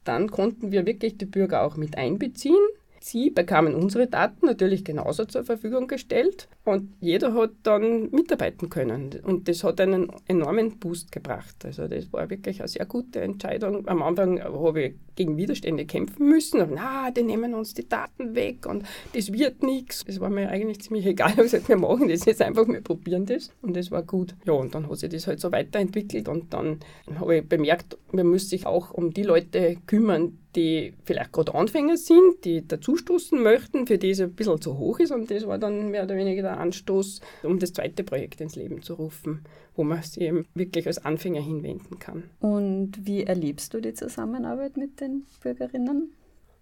dann 0.04 0.30
konnten 0.30 0.72
wir 0.72 0.86
wirklich 0.86 1.16
die 1.16 1.26
Bürger 1.26 1.62
auch 1.62 1.76
mit 1.76 1.96
einbeziehen. 1.96 2.60
Sie 3.02 3.30
bekamen 3.30 3.74
unsere 3.74 4.06
Daten 4.06 4.46
natürlich 4.46 4.84
genauso 4.84 5.24
zur 5.24 5.42
Verfügung 5.42 5.88
gestellt 5.88 6.48
und 6.64 6.94
jeder 7.00 7.34
hat 7.34 7.50
dann 7.64 8.10
mitarbeiten 8.12 8.70
können. 8.70 9.10
Und 9.24 9.48
das 9.48 9.64
hat 9.64 9.80
einen 9.80 10.12
enormen 10.28 10.78
Boost 10.78 11.10
gebracht. 11.10 11.64
Also 11.64 11.88
das 11.88 12.12
war 12.12 12.30
wirklich 12.30 12.60
eine 12.60 12.68
sehr 12.68 12.86
gute 12.86 13.20
Entscheidung. 13.20 13.88
Am 13.88 14.02
Anfang 14.02 14.40
habe 14.40 14.82
ich 14.82 14.94
gegen 15.16 15.36
Widerstände 15.36 15.84
kämpfen 15.84 16.28
müssen. 16.28 16.60
Und, 16.60 16.74
na, 16.74 17.10
die 17.10 17.24
nehmen 17.24 17.54
uns 17.54 17.74
die 17.74 17.88
Daten 17.88 18.36
weg 18.36 18.66
und 18.66 18.84
das 19.14 19.32
wird 19.32 19.64
nichts. 19.64 20.04
Das 20.04 20.20
war 20.20 20.30
mir 20.30 20.48
eigentlich 20.48 20.80
ziemlich 20.80 21.04
egal. 21.12 21.34
Gesagt, 21.34 21.68
wir 21.68 21.76
machen 21.76 22.08
das 22.08 22.24
jetzt 22.24 22.40
einfach, 22.40 22.68
wir 22.68 22.82
probieren 22.82 23.26
das. 23.26 23.50
Und 23.62 23.76
das 23.76 23.90
war 23.90 24.02
gut. 24.02 24.36
Ja, 24.46 24.52
und 24.52 24.76
dann 24.76 24.88
hat 24.88 24.98
sich 24.98 25.10
das 25.10 25.26
halt 25.26 25.40
so 25.40 25.50
weiterentwickelt 25.50 26.28
und 26.28 26.54
dann 26.54 26.78
habe 27.18 27.38
ich 27.38 27.48
bemerkt, 27.48 27.98
man 28.12 28.28
muss 28.28 28.48
sich 28.48 28.64
auch 28.64 28.92
um 28.92 29.12
die 29.12 29.24
Leute 29.24 29.76
kümmern, 29.86 30.38
die 30.56 30.94
vielleicht 31.04 31.32
gerade 31.32 31.54
Anfänger 31.54 31.96
sind, 31.96 32.44
die 32.44 32.66
dazustoßen 32.66 33.42
möchten, 33.42 33.86
für 33.86 33.98
die 33.98 34.10
es 34.10 34.20
ein 34.20 34.32
bisschen 34.32 34.60
zu 34.60 34.78
hoch 34.78 34.98
ist. 35.00 35.12
Und 35.12 35.30
das 35.30 35.46
war 35.46 35.58
dann 35.58 35.90
mehr 35.90 36.04
oder 36.04 36.16
weniger 36.16 36.42
der 36.42 36.58
Anstoß, 36.58 37.20
um 37.42 37.58
das 37.58 37.72
zweite 37.72 38.04
Projekt 38.04 38.40
ins 38.40 38.56
Leben 38.56 38.82
zu 38.82 38.94
rufen, 38.94 39.44
wo 39.74 39.84
man 39.84 40.02
sich 40.02 40.22
eben 40.22 40.46
wirklich 40.54 40.86
als 40.86 41.04
Anfänger 41.04 41.40
hinwenden 41.40 41.98
kann. 41.98 42.24
Und 42.40 43.06
wie 43.06 43.24
erlebst 43.24 43.72
du 43.74 43.80
die 43.80 43.94
Zusammenarbeit 43.94 44.76
mit 44.76 45.00
den 45.00 45.24
Bürgerinnen? 45.42 46.12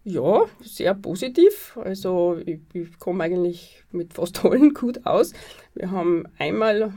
Ja, 0.05 0.47
sehr 0.63 0.95
positiv. 0.95 1.77
Also 1.77 2.39
ich, 2.47 2.61
ich 2.73 2.99
komme 2.99 3.25
eigentlich 3.25 3.85
mit 3.93 4.15
fast 4.15 4.45
allen 4.45 4.73
gut 4.73 5.05
aus. 5.05 5.33
Wir 5.75 5.91
haben 5.91 6.25
einmal 6.39 6.95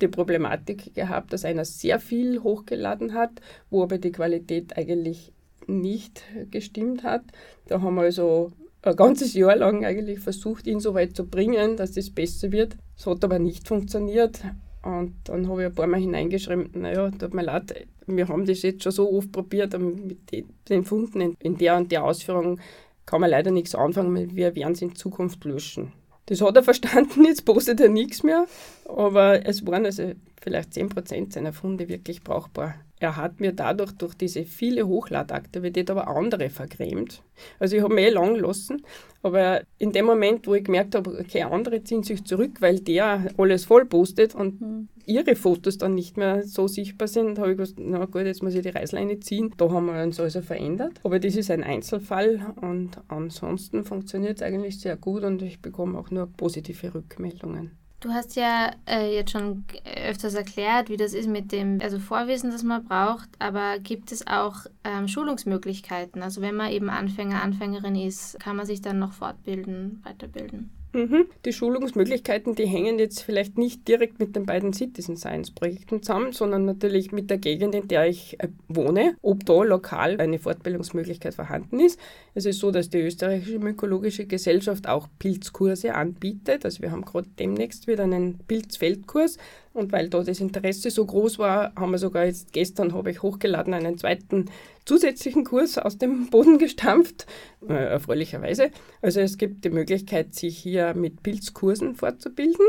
die 0.00 0.08
Problematik 0.08 0.94
gehabt, 0.94 1.32
dass 1.32 1.46
einer 1.46 1.64
sehr 1.64 1.98
viel 1.98 2.42
hochgeladen 2.42 3.14
hat, 3.14 3.40
wo 3.70 3.82
aber 3.82 3.96
die 3.96 4.12
Qualität 4.12 4.76
eigentlich 4.76 5.32
nicht 5.68 6.22
gestimmt 6.50 7.02
hat. 7.02 7.22
Da 7.66 7.80
haben 7.80 7.94
wir 7.94 8.02
also 8.02 8.52
ein 8.82 8.96
ganzes 8.96 9.34
Jahr 9.34 9.56
lang 9.56 9.84
eigentlich 9.84 10.20
versucht, 10.20 10.66
ihn 10.66 10.80
so 10.80 10.94
weit 10.94 11.16
zu 11.16 11.26
bringen, 11.26 11.76
dass 11.76 11.92
das 11.92 12.10
besser 12.10 12.52
wird. 12.52 12.76
Es 12.96 13.06
hat 13.06 13.24
aber 13.24 13.38
nicht 13.38 13.68
funktioniert. 13.68 14.42
Und 14.82 15.14
dann 15.24 15.48
habe 15.48 15.62
ich 15.62 15.66
ein 15.68 15.74
paar 15.74 15.86
Mal 15.86 16.00
hineingeschrieben, 16.00 16.70
naja, 16.74 17.10
tut 17.10 17.34
mir 17.34 17.42
leid, 17.42 17.86
wir 18.06 18.28
haben 18.28 18.46
das 18.46 18.62
jetzt 18.62 18.84
schon 18.84 18.92
so 18.92 19.12
oft 19.12 19.32
probiert 19.32 19.74
und 19.74 20.06
mit 20.06 20.44
den 20.68 20.84
Funden 20.84 21.36
in 21.40 21.58
der 21.58 21.76
und 21.76 21.92
der 21.92 22.04
Ausführung 22.04 22.60
kann 23.04 23.20
man 23.20 23.30
leider 23.30 23.50
nichts 23.50 23.74
anfangen, 23.74 24.36
wir 24.36 24.54
werden 24.54 24.72
es 24.72 24.82
in 24.82 24.94
Zukunft 24.94 25.44
löschen. 25.44 25.92
Das 26.26 26.40
hat 26.40 26.56
er 26.56 26.62
verstanden, 26.62 27.24
jetzt 27.26 27.44
postet 27.44 27.80
er 27.80 27.88
nichts 27.88 28.22
mehr, 28.22 28.46
aber 28.86 29.44
es 29.46 29.66
waren 29.66 29.84
also 29.84 30.12
vielleicht 30.40 30.72
10% 30.72 31.32
seiner 31.32 31.52
Funde 31.52 31.88
wirklich 31.88 32.22
brauchbar 32.22 32.76
er 33.00 33.16
hat 33.16 33.40
mir 33.40 33.52
dadurch 33.52 33.92
durch 33.92 34.14
diese 34.14 34.44
viele 34.44 34.86
Hochladaktivität 34.86 35.90
aber 35.90 36.08
andere 36.08 36.50
vergrämt. 36.50 37.22
Also 37.58 37.76
ich 37.76 37.82
habe 37.82 37.94
mich 37.94 38.06
eh 38.06 38.10
lang 38.10 38.34
gelassen, 38.34 38.82
aber 39.22 39.62
in 39.78 39.92
dem 39.92 40.06
Moment, 40.06 40.46
wo 40.46 40.54
ich 40.54 40.64
gemerkt 40.64 40.94
habe, 40.94 41.18
okay, 41.18 41.42
andere 41.42 41.82
ziehen 41.84 42.02
sich 42.02 42.24
zurück, 42.24 42.60
weil 42.60 42.80
der 42.80 43.30
alles 43.36 43.64
voll 43.64 43.84
postet 43.84 44.34
und 44.34 44.60
mhm. 44.60 44.88
ihre 45.06 45.36
Fotos 45.36 45.78
dann 45.78 45.94
nicht 45.94 46.16
mehr 46.16 46.42
so 46.42 46.66
sichtbar 46.66 47.08
sind, 47.08 47.38
habe 47.38 47.52
ich 47.52 47.58
gesagt, 47.58 47.80
na 47.80 48.04
gut, 48.06 48.22
jetzt 48.22 48.42
muss 48.42 48.54
ich 48.54 48.62
die 48.62 48.70
Reißleine 48.70 49.20
ziehen. 49.20 49.54
Da 49.56 49.70
haben 49.70 49.86
wir 49.86 50.02
uns 50.02 50.18
also 50.18 50.42
verändert. 50.42 51.00
Aber 51.04 51.20
das 51.20 51.36
ist 51.36 51.50
ein 51.50 51.62
Einzelfall 51.62 52.54
und 52.60 53.00
ansonsten 53.08 53.84
funktioniert 53.84 54.38
es 54.38 54.42
eigentlich 54.42 54.80
sehr 54.80 54.96
gut 54.96 55.22
und 55.22 55.42
ich 55.42 55.62
bekomme 55.62 55.98
auch 55.98 56.10
nur 56.10 56.26
positive 56.26 56.94
Rückmeldungen. 56.94 57.77
Du 58.00 58.10
hast 58.10 58.36
ja 58.36 58.70
äh, 58.86 59.12
jetzt 59.12 59.32
schon 59.32 59.64
öfters 59.84 60.34
erklärt, 60.34 60.88
wie 60.88 60.96
das 60.96 61.14
ist 61.14 61.28
mit 61.28 61.50
dem 61.50 61.80
also 61.82 61.98
Vorwissen, 61.98 62.52
das 62.52 62.62
man 62.62 62.84
braucht, 62.84 63.28
aber 63.40 63.80
gibt 63.80 64.12
es 64.12 64.24
auch 64.28 64.66
ähm, 64.84 65.08
Schulungsmöglichkeiten? 65.08 66.22
Also 66.22 66.40
wenn 66.40 66.54
man 66.54 66.70
eben 66.70 66.90
Anfänger, 66.90 67.42
Anfängerin 67.42 67.96
ist, 67.96 68.38
kann 68.38 68.54
man 68.54 68.66
sich 68.66 68.80
dann 68.82 69.00
noch 69.00 69.12
fortbilden, 69.12 70.00
weiterbilden? 70.04 70.70
Mhm. 70.92 71.26
Die 71.44 71.52
Schulungsmöglichkeiten, 71.52 72.54
die 72.54 72.66
hängen 72.66 72.98
jetzt 72.98 73.22
vielleicht 73.22 73.58
nicht 73.58 73.86
direkt 73.86 74.18
mit 74.18 74.34
den 74.34 74.46
beiden 74.46 74.72
Citizen 74.72 75.16
Science 75.16 75.50
Projekten 75.50 76.02
zusammen, 76.02 76.32
sondern 76.32 76.64
natürlich 76.64 77.12
mit 77.12 77.28
der 77.28 77.38
Gegend, 77.38 77.74
in 77.74 77.88
der 77.88 78.06
ich 78.06 78.40
äh, 78.40 78.48
wohne, 78.68 79.16
ob 79.20 79.44
da 79.44 79.62
lokal 79.62 80.18
eine 80.20 80.38
Fortbildungsmöglichkeit 80.38 81.34
vorhanden 81.34 81.80
ist. 81.80 82.00
Es 82.34 82.46
ist 82.46 82.58
so, 82.58 82.70
dass 82.70 82.88
die 82.88 83.00
österreichische 83.00 83.58
Mykologische 83.58 84.26
Gesellschaft 84.26 84.88
auch 84.88 85.08
Pilzkurse 85.18 85.94
anbietet. 85.94 86.64
Also 86.64 86.82
wir 86.82 86.90
haben 86.90 87.04
gerade 87.04 87.28
demnächst 87.38 87.86
wieder 87.86 88.04
einen 88.04 88.38
Pilzfeldkurs 88.46 89.36
und 89.74 89.92
weil 89.92 90.08
da 90.08 90.22
das 90.22 90.40
Interesse 90.40 90.90
so 90.90 91.04
groß 91.04 91.38
war, 91.38 91.72
haben 91.76 91.92
wir 91.92 91.98
sogar 91.98 92.24
jetzt 92.24 92.52
gestern 92.52 92.94
habe 92.94 93.10
ich 93.10 93.22
hochgeladen 93.22 93.74
einen 93.74 93.98
zweiten 93.98 94.46
zusätzlichen 94.88 95.44
Kurs 95.44 95.78
aus 95.78 95.98
dem 95.98 96.30
Boden 96.30 96.58
gestampft, 96.58 97.26
äh, 97.68 97.74
erfreulicherweise. 97.74 98.70
Also 99.02 99.20
es 99.20 99.36
gibt 99.36 99.64
die 99.64 99.70
Möglichkeit, 99.70 100.34
sich 100.34 100.58
hier 100.58 100.94
mit 100.94 101.22
Pilzkursen 101.22 101.94
fortzubilden 101.94 102.64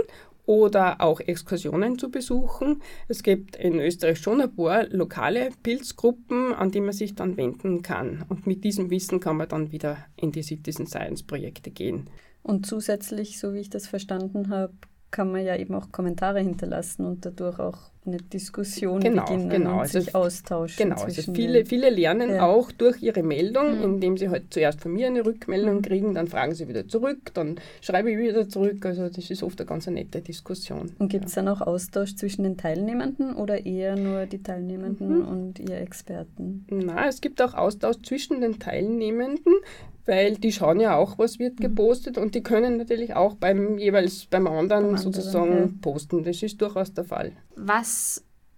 oder 0.46 1.00
auch 1.00 1.22
Exkursionen 1.22 1.98
zu 1.98 2.12
besuchen. 2.12 2.82
Es 3.08 3.24
gibt 3.24 3.56
in 3.56 3.80
Österreich 3.80 4.20
schon 4.20 4.42
ein 4.42 4.54
paar 4.54 4.88
lokale 4.88 5.50
Pilzgruppen, 5.64 6.54
an 6.54 6.72
die 6.72 6.82
man 6.82 6.92
sich 6.92 7.16
dann 7.16 7.38
wenden 7.38 7.84
kann. 7.84 8.26
Und 8.28 8.46
mit 8.46 8.64
diesem 8.64 8.90
Wissen 8.90 9.20
kann 9.20 9.38
man 9.38 9.48
dann 9.48 9.72
wieder 9.72 9.98
in 10.18 10.32
die 10.32 10.44
Citizen 10.44 10.88
Science 10.88 11.24
Projekte 11.24 11.72
gehen. 11.72 12.10
Und 12.44 12.66
zusätzlich, 12.66 13.40
so 13.40 13.54
wie 13.54 13.60
ich 13.60 13.70
das 13.70 13.88
verstanden 13.88 14.50
habe, 14.50 14.74
kann 15.12 15.32
man 15.32 15.46
ja 15.46 15.56
eben 15.56 15.74
auch 15.74 15.92
Kommentare 15.92 16.40
hinterlassen 16.40 17.06
und 17.06 17.26
dadurch 17.26 17.60
auch 17.60 17.92
eine 18.10 18.18
Diskussion 18.18 19.00
genau, 19.00 19.24
beginnen 19.26 19.50
genau. 19.50 19.74
und 19.76 19.80
also 19.80 20.00
sich 20.00 20.14
austauschen. 20.16 20.90
Genau, 20.90 21.02
also 21.02 21.32
viele, 21.34 21.66
viele 21.66 21.90
lernen 21.90 22.30
ja. 22.32 22.46
auch 22.46 22.72
durch 22.72 23.02
ihre 23.02 23.24
Meldung, 23.24 23.78
Mhm. 23.78 23.84
indem 23.84 24.18
sie 24.18 24.30
halt 24.30 24.54
zuerst 24.54 24.82
von 24.82 24.94
mir 24.94 25.08
eine 25.08 25.26
Rückmeldung 25.26 25.78
Mhm. 25.78 25.82
kriegen, 25.82 26.14
dann 26.14 26.28
fragen 26.28 26.54
sie 26.54 26.68
wieder 26.68 26.88
zurück, 26.88 27.32
dann 27.34 27.60
schreibe 27.82 28.12
ich 28.12 28.18
wieder 28.18 28.48
zurück. 28.50 28.86
Also 28.86 29.08
das 29.10 29.30
ist 29.30 29.42
oft 29.44 29.60
eine 29.60 29.68
ganz 29.68 29.88
nette 29.88 30.22
Diskussion. 30.22 30.92
Und 31.00 31.10
gibt 31.10 31.26
es 31.26 31.34
dann 31.36 31.48
auch 31.48 31.62
Austausch 31.62 32.16
zwischen 32.16 32.44
den 32.44 32.58
Teilnehmenden 32.58 33.36
oder 33.36 33.66
eher 33.66 33.96
nur 33.96 34.26
die 34.26 34.42
Teilnehmenden 34.44 35.20
Mhm. 35.20 35.28
und 35.28 35.60
ihr 35.60 35.78
Experten? 35.78 36.66
Na, 36.70 37.08
es 37.08 37.22
gibt 37.22 37.42
auch 37.42 37.54
Austausch 37.54 37.98
zwischen 38.04 38.42
den 38.42 38.60
Teilnehmenden, 38.60 39.54
weil 40.06 40.36
die 40.38 40.52
schauen 40.52 40.80
ja 40.80 40.96
auch, 40.98 41.20
was 41.20 41.38
wird 41.38 41.60
Mhm. 41.60 41.64
gepostet 41.64 42.18
und 42.18 42.34
die 42.34 42.42
können 42.42 42.78
natürlich 42.78 43.14
auch 43.16 43.36
beim 43.36 43.78
jeweils 43.78 44.26
beim 44.26 44.48
anderen 44.48 44.68
Beim 44.70 44.96
anderen, 44.96 44.98
sozusagen 44.98 45.58
ja. 45.58 45.70
posten. 45.82 46.24
Das 46.24 46.42
ist 46.42 46.60
durchaus 46.62 46.94
der 46.94 47.04
Fall. 47.04 47.34
Was 47.56 47.99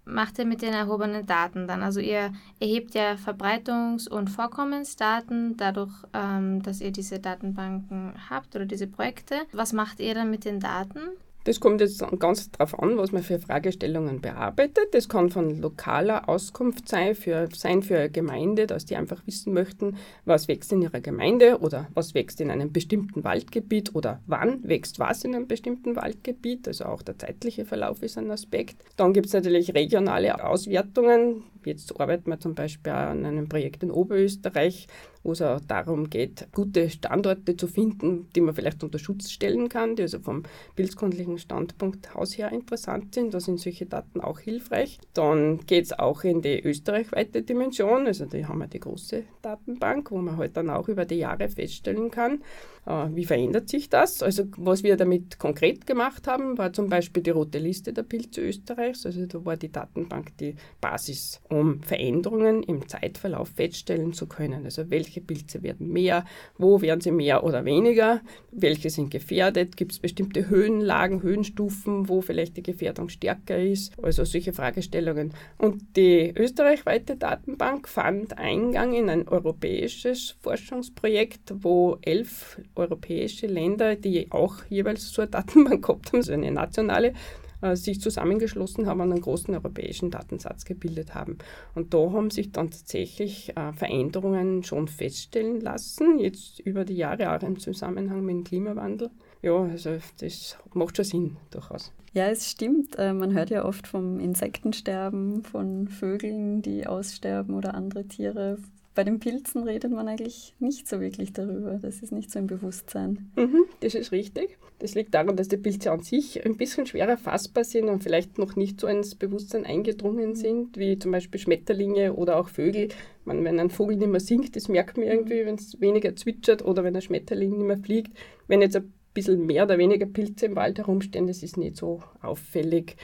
macht 0.06 0.40
ihr 0.40 0.46
mit 0.46 0.62
den 0.62 0.74
erhobenen 0.74 1.26
Daten 1.26 1.68
dann? 1.68 1.84
Also 1.84 2.00
ihr 2.00 2.34
erhebt 2.60 2.94
ja 2.94 3.14
Verbreitungs- 3.14 4.10
und 4.10 4.30
Vorkommensdaten 4.30 5.58
dadurch, 5.58 5.94
ähm, 6.14 6.62
dass 6.64 6.82
ihr 6.82 6.92
diese 6.92 7.20
Datenbanken 7.20 8.14
habt 8.30 8.56
oder 8.56 8.66
diese 8.66 8.88
Projekte. 8.88 9.42
Was 9.54 9.74
macht 9.74 10.00
ihr 10.00 10.14
dann 10.16 10.32
mit 10.32 10.46
den 10.46 10.60
Daten? 10.60 11.02
Das 11.44 11.60
kommt 11.60 11.82
jetzt 11.82 12.04
ganz 12.20 12.52
darauf 12.52 12.78
an, 12.78 12.98
was 12.98 13.12
man 13.12 13.24
für 13.24 13.40
Fragestellungen 13.40 14.22
bearbeitet. 14.22 14.90
Das 14.94 15.10
kann 15.10 15.32
von 15.32 15.60
lokaler 15.60 16.30
Auskunft 16.30 16.88
sein 16.88 17.16
für, 17.16 17.50
sein 17.54 17.82
für 17.82 17.98
eine 17.98 18.10
Gemeinde, 18.12 18.68
dass 18.68 18.86
die 18.86 18.96
einfach 18.96 19.26
wissen 19.26 19.54
möchten, 19.54 19.98
was 20.26 20.48
wächst 20.48 20.72
in 20.72 20.84
ihrer 20.84 21.00
Gemeinde 21.00 21.60
oder 21.60 21.88
was 21.96 22.14
wächst 22.14 22.42
in 22.42 22.52
einem 22.52 22.72
bestimmten 22.72 23.24
Waldgebiet 23.24 23.96
oder 23.96 24.22
wann 24.28 24.64
wächst 24.64 25.00
was 25.00 25.24
in 25.24 25.34
einem 25.34 25.48
bestimmten 25.48 25.96
Waldgebiet. 25.96 26.68
Also 26.68 26.86
auch 26.86 27.02
der 27.02 27.18
zeitliche 27.18 27.66
Verlauf 27.66 28.04
ist 28.04 28.20
ein 28.20 28.30
Aspekt. 28.30 28.78
Dann 28.98 29.14
gibt 29.14 29.26
es 29.28 29.34
natürlich 29.34 29.74
regionale 29.74 30.44
Auswertungen. 30.44 31.44
Jetzt 31.66 32.00
arbeiten 32.00 32.30
wir 32.30 32.40
zum 32.40 32.54
Beispiel 32.54 32.92
an 32.92 33.26
einem 33.26 33.50
Projekt 33.50 33.84
in 33.84 33.92
Oberösterreich, 33.92 34.88
wo 35.24 35.34
es 35.34 35.42
auch 35.42 35.60
darum 35.62 36.10
geht, 36.10 36.48
gute 36.54 36.90
Standorte 36.90 37.56
zu 37.56 37.68
finden, 37.68 38.28
die 38.36 38.42
man 38.42 38.56
vielleicht 38.56 38.84
unter 38.84 39.00
Schutz 39.00 39.32
stellen 39.32 39.70
kann, 39.70 39.96
die 39.96 40.04
also 40.04 40.20
vom 40.20 40.44
bildkundlichen 40.76 41.38
Standpunkt 41.38 42.14
hausher 42.16 42.52
interessant 42.52 43.14
sind. 43.14 43.34
Da 43.34 43.40
sind 43.40 43.60
solche 43.60 43.86
Daten 43.86 44.22
auch 44.22 44.40
hilfreich. 44.40 45.00
Dann 45.14 45.60
geht 45.66 45.86
es 45.86 45.98
auch 45.98 46.24
in 46.24 46.42
die 46.42 46.62
österreichweite 46.62 47.44
Dimension. 47.44 48.08
Also 48.08 48.26
die 48.26 48.46
haben 48.46 48.60
wir 48.60 48.68
die 48.68 48.80
große 48.80 49.24
Datenbank, 49.42 50.12
wo 50.12 50.18
man 50.18 50.38
halt 50.38 50.58
dann 50.58 50.70
auch 50.70 50.88
über 50.88 51.06
die 51.06 51.16
Jahre 51.16 51.50
feststellen 51.50 52.12
kann, 52.12 52.42
wie 52.86 53.26
verändert 53.26 53.70
sich 53.70 53.90
das. 53.90 54.24
Also 54.24 54.46
was 54.58 54.84
wir 54.84 54.98
damit 54.98 55.38
konkret 55.38 55.86
gemacht 55.86 56.28
haben, 56.28 56.58
war 56.58 56.74
zum 56.74 56.90
Beispiel 56.90 57.22
die 57.22 57.30
rote 57.30 57.60
Liste 57.60 57.94
der 57.94 58.04
Pilze 58.04 58.42
Österreichs. 58.42 59.06
Also 59.06 59.26
da 59.28 59.46
war 59.46 59.56
die 59.56 59.72
Datenbank 59.72 60.36
die 60.38 60.56
Basis, 60.80 61.42
um 61.50 61.82
Veränderungen 61.84 62.64
im 62.64 62.88
Zeitverlauf 62.88 63.50
feststellen 63.50 64.14
zu 64.14 64.26
können. 64.26 64.66
Also 64.66 64.90
welche 64.90 65.22
Pilze 65.22 65.62
werden 65.62 65.90
mehr, 65.90 66.26
wo 66.58 66.82
werden 66.82 67.02
sie 67.02 67.12
mehr 67.12 67.44
oder 67.44 67.66
weniger, 67.66 68.22
welche 68.52 68.90
sind 68.90 69.12
gefährdet, 69.12 69.78
gibt 69.78 69.92
es 69.92 70.00
bestimmte 70.00 70.50
Höhenlagen, 70.50 71.22
Höhenstufen, 71.22 72.10
wo 72.10 72.22
vielleicht 72.22 72.58
die 72.58 72.64
Gefährdung 72.64 73.10
stärker 73.10 73.60
ist. 73.60 73.94
Also 74.02 74.26
solche 74.26 74.54
Fragestellungen. 74.54 75.34
Und 75.60 75.96
die 75.96 76.34
österreichweite 76.36 77.16
Datenbank 77.16 77.88
fand 77.88 78.40
Eingang 78.40 78.94
in 78.94 79.10
ein 79.10 79.28
europäisches 79.28 80.36
Forschungsprojekt, 80.42 81.54
wo 81.62 82.00
elf 82.02 82.60
europäische 82.76 83.48
Länder, 83.48 83.96
die 83.96 84.32
auch 84.32 84.56
jeweils 84.70 85.12
so 85.12 85.22
eine 85.22 85.32
Datenbank 85.32 85.82
gehabt 85.86 86.08
haben, 86.08 86.18
also 86.18 86.34
eine 86.34 86.52
nationale, 86.52 87.14
äh, 87.62 87.76
sich 87.76 88.02
zusammengeschlossen 88.02 88.88
haben 88.88 89.02
und 89.02 89.12
einen 89.12 89.22
großen 89.22 89.54
europäischen 89.54 90.10
Datensatz 90.10 90.66
gebildet 90.66 91.14
haben. 91.14 91.38
Und 91.76 91.94
da 91.94 92.12
haben 92.12 92.32
sich 92.32 92.52
dann 92.52 92.72
tatsächlich 92.72 93.56
äh, 93.56 93.72
Veränderungen 93.74 94.64
schon 94.64 94.88
feststellen 94.88 95.62
lassen, 95.62 96.20
jetzt 96.20 96.60
über 96.60 96.86
die 96.86 96.96
Jahre 96.96 97.36
auch 97.36 97.44
im 97.44 97.60
Zusammenhang 97.60 98.26
mit 98.26 98.36
dem 98.36 98.44
Klimawandel. 98.44 99.12
Ja, 99.42 99.64
also 99.64 99.98
das 100.20 100.58
macht 100.74 100.98
schon 100.98 101.06
Sinn 101.06 101.38
durchaus. 101.52 101.92
Ja, 102.14 102.28
es 102.28 102.50
stimmt. 102.50 102.98
Äh, 102.98 103.14
Man 103.14 103.34
hört 103.34 103.52
ja 103.52 103.64
oft 103.64 103.88
vom 103.88 104.20
Insektensterben, 104.20 105.44
von 105.44 105.88
Vögeln, 105.88 106.62
die 106.62 106.86
aussterben 106.86 107.56
oder 107.56 107.74
andere 107.74 108.06
Tiere. 108.06 108.58
Bei 108.94 109.06
den 109.06 109.20
Pilzen 109.20 109.64
redet 109.64 109.92
man 109.92 110.10
eigentlich 110.10 110.54
nicht 110.60 110.88
so 110.88 111.00
wirklich 111.00 111.32
darüber. 111.32 111.80
Das 111.82 112.02
ist 112.02 112.12
nicht 112.12 112.30
so 112.30 112.40
im 112.40 112.48
Bewusstsein. 112.48 113.32
Mhm, 113.38 113.64
das 113.80 113.96
ist 113.96 114.12
richtig. 114.12 114.58
Das 114.80 114.96
liegt 114.96 115.14
daran, 115.14 115.38
dass 115.38 115.48
die 115.48 115.58
Pilze 115.58 115.92
an 115.92 116.02
sich 116.02 116.46
ein 116.46 116.58
bisschen 116.58 116.86
schwerer 116.86 117.16
fassbar 117.16 117.64
sind 117.64 117.88
und 117.88 118.04
vielleicht 118.04 118.38
noch 118.38 118.58
nicht 118.58 118.82
so 118.82 118.88
ins 118.88 119.16
Bewusstsein 119.16 119.66
eingedrungen 119.66 120.36
sind, 120.36 120.78
wie 120.78 121.00
zum 121.00 121.12
Beispiel 121.12 121.40
Schmetterlinge 121.40 122.16
oder 122.16 122.38
auch 122.38 122.50
Vögel. 122.50 122.90
Man, 123.24 123.46
wenn 123.46 123.60
ein 123.60 123.70
Vogel 123.70 123.96
nicht 123.96 124.12
mehr 124.12 124.20
singt, 124.20 124.56
das 124.58 124.68
merkt 124.68 124.98
man 124.98 125.08
irgendwie, 125.08 125.46
wenn 125.46 125.56
es 125.56 125.80
weniger 125.80 126.14
zwitschert 126.16 126.66
oder 126.66 126.84
wenn 126.84 126.96
ein 126.96 127.02
Schmetterling 127.02 127.52
nicht 127.52 127.68
mehr 127.68 127.78
fliegt. 127.78 128.12
Wenn 128.48 128.62
jetzt 128.62 128.76
ein 128.76 128.92
bisschen 129.14 129.46
mehr 129.46 129.64
oder 129.64 129.78
weniger 129.78 130.06
Pilze 130.06 130.48
im 130.48 130.56
Wald 130.58 130.80
herumstehen, 130.80 131.28
das 131.28 131.44
ist 131.44 131.56
nicht 131.56 131.78
so 131.78 132.04
auffällig. 132.22 132.98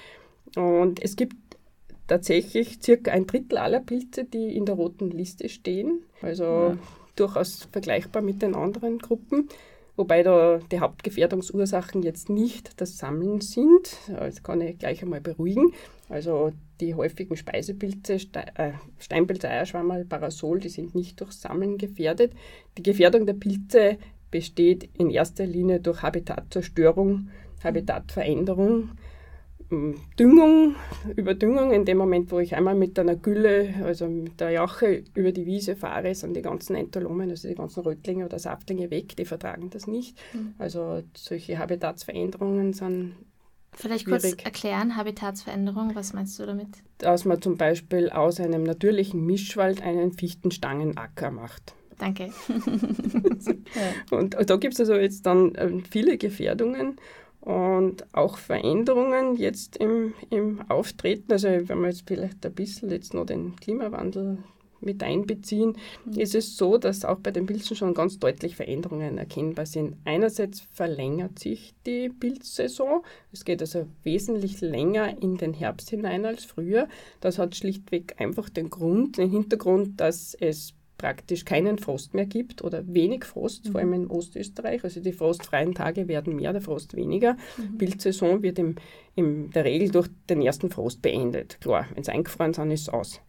Und 0.56 1.02
es 1.02 1.16
gibt 1.16 1.36
tatsächlich 2.08 2.80
circa 2.82 3.12
ein 3.12 3.28
Drittel 3.28 3.58
aller 3.58 3.80
Pilze, 3.80 4.24
die 4.24 4.56
in 4.56 4.66
der 4.66 4.76
roten 4.76 5.12
Liste 5.12 5.50
stehen. 5.50 6.02
Also 6.22 6.44
Ja. 6.44 6.78
durchaus 7.16 7.68
vergleichbar 7.72 8.22
mit 8.22 8.42
den 8.42 8.56
anderen 8.56 9.00
Gruppen. 9.00 9.50
Wobei 9.96 10.22
da 10.22 10.60
die 10.72 10.80
Hauptgefährdungsursachen 10.80 12.04
jetzt 12.04 12.30
nicht 12.30 12.80
das 12.80 12.98
Sammeln 13.00 13.42
sind. 13.42 13.98
Das 14.08 14.44
kann 14.44 14.62
ich 14.62 14.78
gleich 14.78 15.02
einmal 15.02 15.22
beruhigen. 15.22 15.74
Also 16.08 16.52
die 16.80 16.94
häufigen 16.94 17.36
Speisepilze, 17.36 18.20
Ste 18.20 18.44
äh, 18.56 18.74
Steinpilze, 19.00 19.50
Eierschwammerl, 19.50 20.06
Parasol, 20.06 20.60
die 20.60 20.70
sind 20.70 20.94
nicht 20.94 21.20
durch 21.20 21.32
Sammeln 21.32 21.80
gefährdet. 21.80 22.34
Die 22.78 22.84
Gefährdung 22.84 23.26
der 23.26 23.34
Pilze 23.34 23.98
besteht 24.30 24.88
in 24.94 25.10
erster 25.10 25.48
Linie 25.48 25.80
durch 25.80 26.04
Habitatzerstörung, 26.04 27.30
Habitatveränderung, 27.64 28.90
Düngung, 29.70 30.76
Überdüngung. 31.16 31.72
In 31.72 31.84
dem 31.84 31.98
Moment, 31.98 32.32
wo 32.32 32.40
ich 32.40 32.56
einmal 32.56 32.76
mit 32.76 32.98
einer 32.98 33.16
Gülle, 33.16 33.74
also 33.84 34.08
mit 34.08 34.40
der 34.40 34.52
Jache 34.52 35.04
über 35.14 35.32
die 35.32 35.46
Wiese 35.46 35.76
fahre, 35.76 36.16
sind 36.16 36.36
die 36.36 36.42
ganzen 36.42 36.76
Entolomen, 36.76 37.30
also 37.30 37.48
die 37.48 37.56
ganzen 37.56 37.82
Rötlinge 37.82 38.26
oder 38.26 38.40
Saftlinge 38.40 38.90
weg, 38.92 39.16
die 39.18 39.26
vertragen 39.26 39.70
das 39.70 39.88
nicht. 39.88 40.18
Mhm. 40.34 40.54
Also 40.58 41.04
solche 41.16 41.60
Habitatsveränderungen 41.60 42.74
sind 42.74 43.16
Vielleicht 43.74 44.08
kurz 44.08 44.24
Schwierig. 44.24 44.46
erklären, 44.46 44.96
Habitatsveränderung, 44.96 45.94
was 45.94 46.14
meinst 46.14 46.40
du 46.40 46.46
damit? 46.46 46.70
dass 46.98 47.26
man 47.26 47.42
zum 47.42 47.58
Beispiel 47.58 48.10
aus 48.10 48.40
einem 48.40 48.64
natürlichen 48.64 49.24
Mischwald 49.26 49.82
einen 49.84 50.14
Fichtenstangenacker 50.14 51.32
macht. 51.32 51.76
Danke. 52.00 52.32
Und 54.12 54.36
da 54.50 54.56
gibt 54.56 54.74
es 54.74 54.80
also 54.80 54.96
jetzt 54.96 55.26
dann 55.26 55.54
ähm, 55.58 55.84
viele 55.90 56.18
Gefährdungen 56.18 56.98
und 57.48 58.14
auch 58.14 58.38
Veränderungen 58.38 59.38
jetzt 59.38 59.78
im, 59.78 60.14
im 60.30 60.70
Auftreten. 60.70 61.32
Also 61.32 61.48
wenn 61.48 61.80
wir 61.80 61.88
jetzt 61.88 62.04
vielleicht 62.06 62.46
ein 62.46 62.54
bisschen 62.54 62.90
jetzt 62.92 63.14
noch 63.14 63.26
den 63.26 63.56
Klimawandel 63.56 64.40
mit 64.82 65.02
einbeziehen, 65.02 65.78
Mhm. 66.06 66.20
ist 66.20 66.36
es 66.36 66.58
so, 66.58 66.78
dass 66.78 67.06
auch 67.06 67.20
bei 67.20 67.32
den 67.32 67.46
Pilzen 67.46 67.78
schon 67.78 67.94
ganz 67.94 68.20
deutlich 68.20 68.58
Veränderungen 68.58 69.18
erkennbar 69.18 69.66
sind. 69.66 69.96
Einerseits 70.04 70.60
verlängert 70.74 71.40
sich 71.40 71.74
die 71.86 72.10
Pilzsaison. 72.10 73.02
Es 73.32 73.46
geht 73.46 73.62
also 73.62 73.88
wesentlich 74.04 74.60
länger 74.60 75.22
in 75.22 75.38
den 75.38 75.54
Herbst 75.54 75.90
hinein 75.90 76.26
als 76.26 76.44
früher. 76.44 76.90
Das 77.22 77.40
hat 77.40 77.56
schlichtweg 77.56 78.16
einfach 78.20 78.50
den 78.50 78.70
Grund, 78.70 79.18
den 79.18 79.32
Hintergrund, 79.32 80.02
dass 80.02 80.36
es 80.40 80.74
praktisch 80.98 81.46
keinen 81.46 81.78
Frost 81.78 82.14
mehr 82.14 82.26
gibt 82.26 82.64
oder 82.64 82.84
wenig 82.88 83.24
Frost, 83.24 83.70
vor 83.70 83.80
allem 83.80 83.94
in 83.94 84.08
Ostösterreich. 84.08 84.84
Also 84.84 85.00
die 85.00 85.14
frostfreien 85.14 85.74
Tage 85.74 86.08
werden 86.08 86.36
mehr, 86.36 86.54
der 86.54 86.62
Frost 86.62 86.96
weniger. 86.96 87.38
Pilzsaison 87.78 88.42
wird 88.42 88.60
im, 88.60 88.76
in 89.16 89.52
der 89.52 89.66
Regel 89.66 89.90
durch 89.92 90.10
den 90.30 90.42
ersten 90.42 90.70
Frost 90.70 91.02
beendet. 91.02 91.60
Klar, 91.62 91.88
wenn 91.94 92.02
es 92.02 92.10
eingefroren 92.10 92.52
ist, 92.52 92.58
dann 92.58 92.72
ist 92.72 92.82
es 92.82 92.90
aus. 92.90 93.22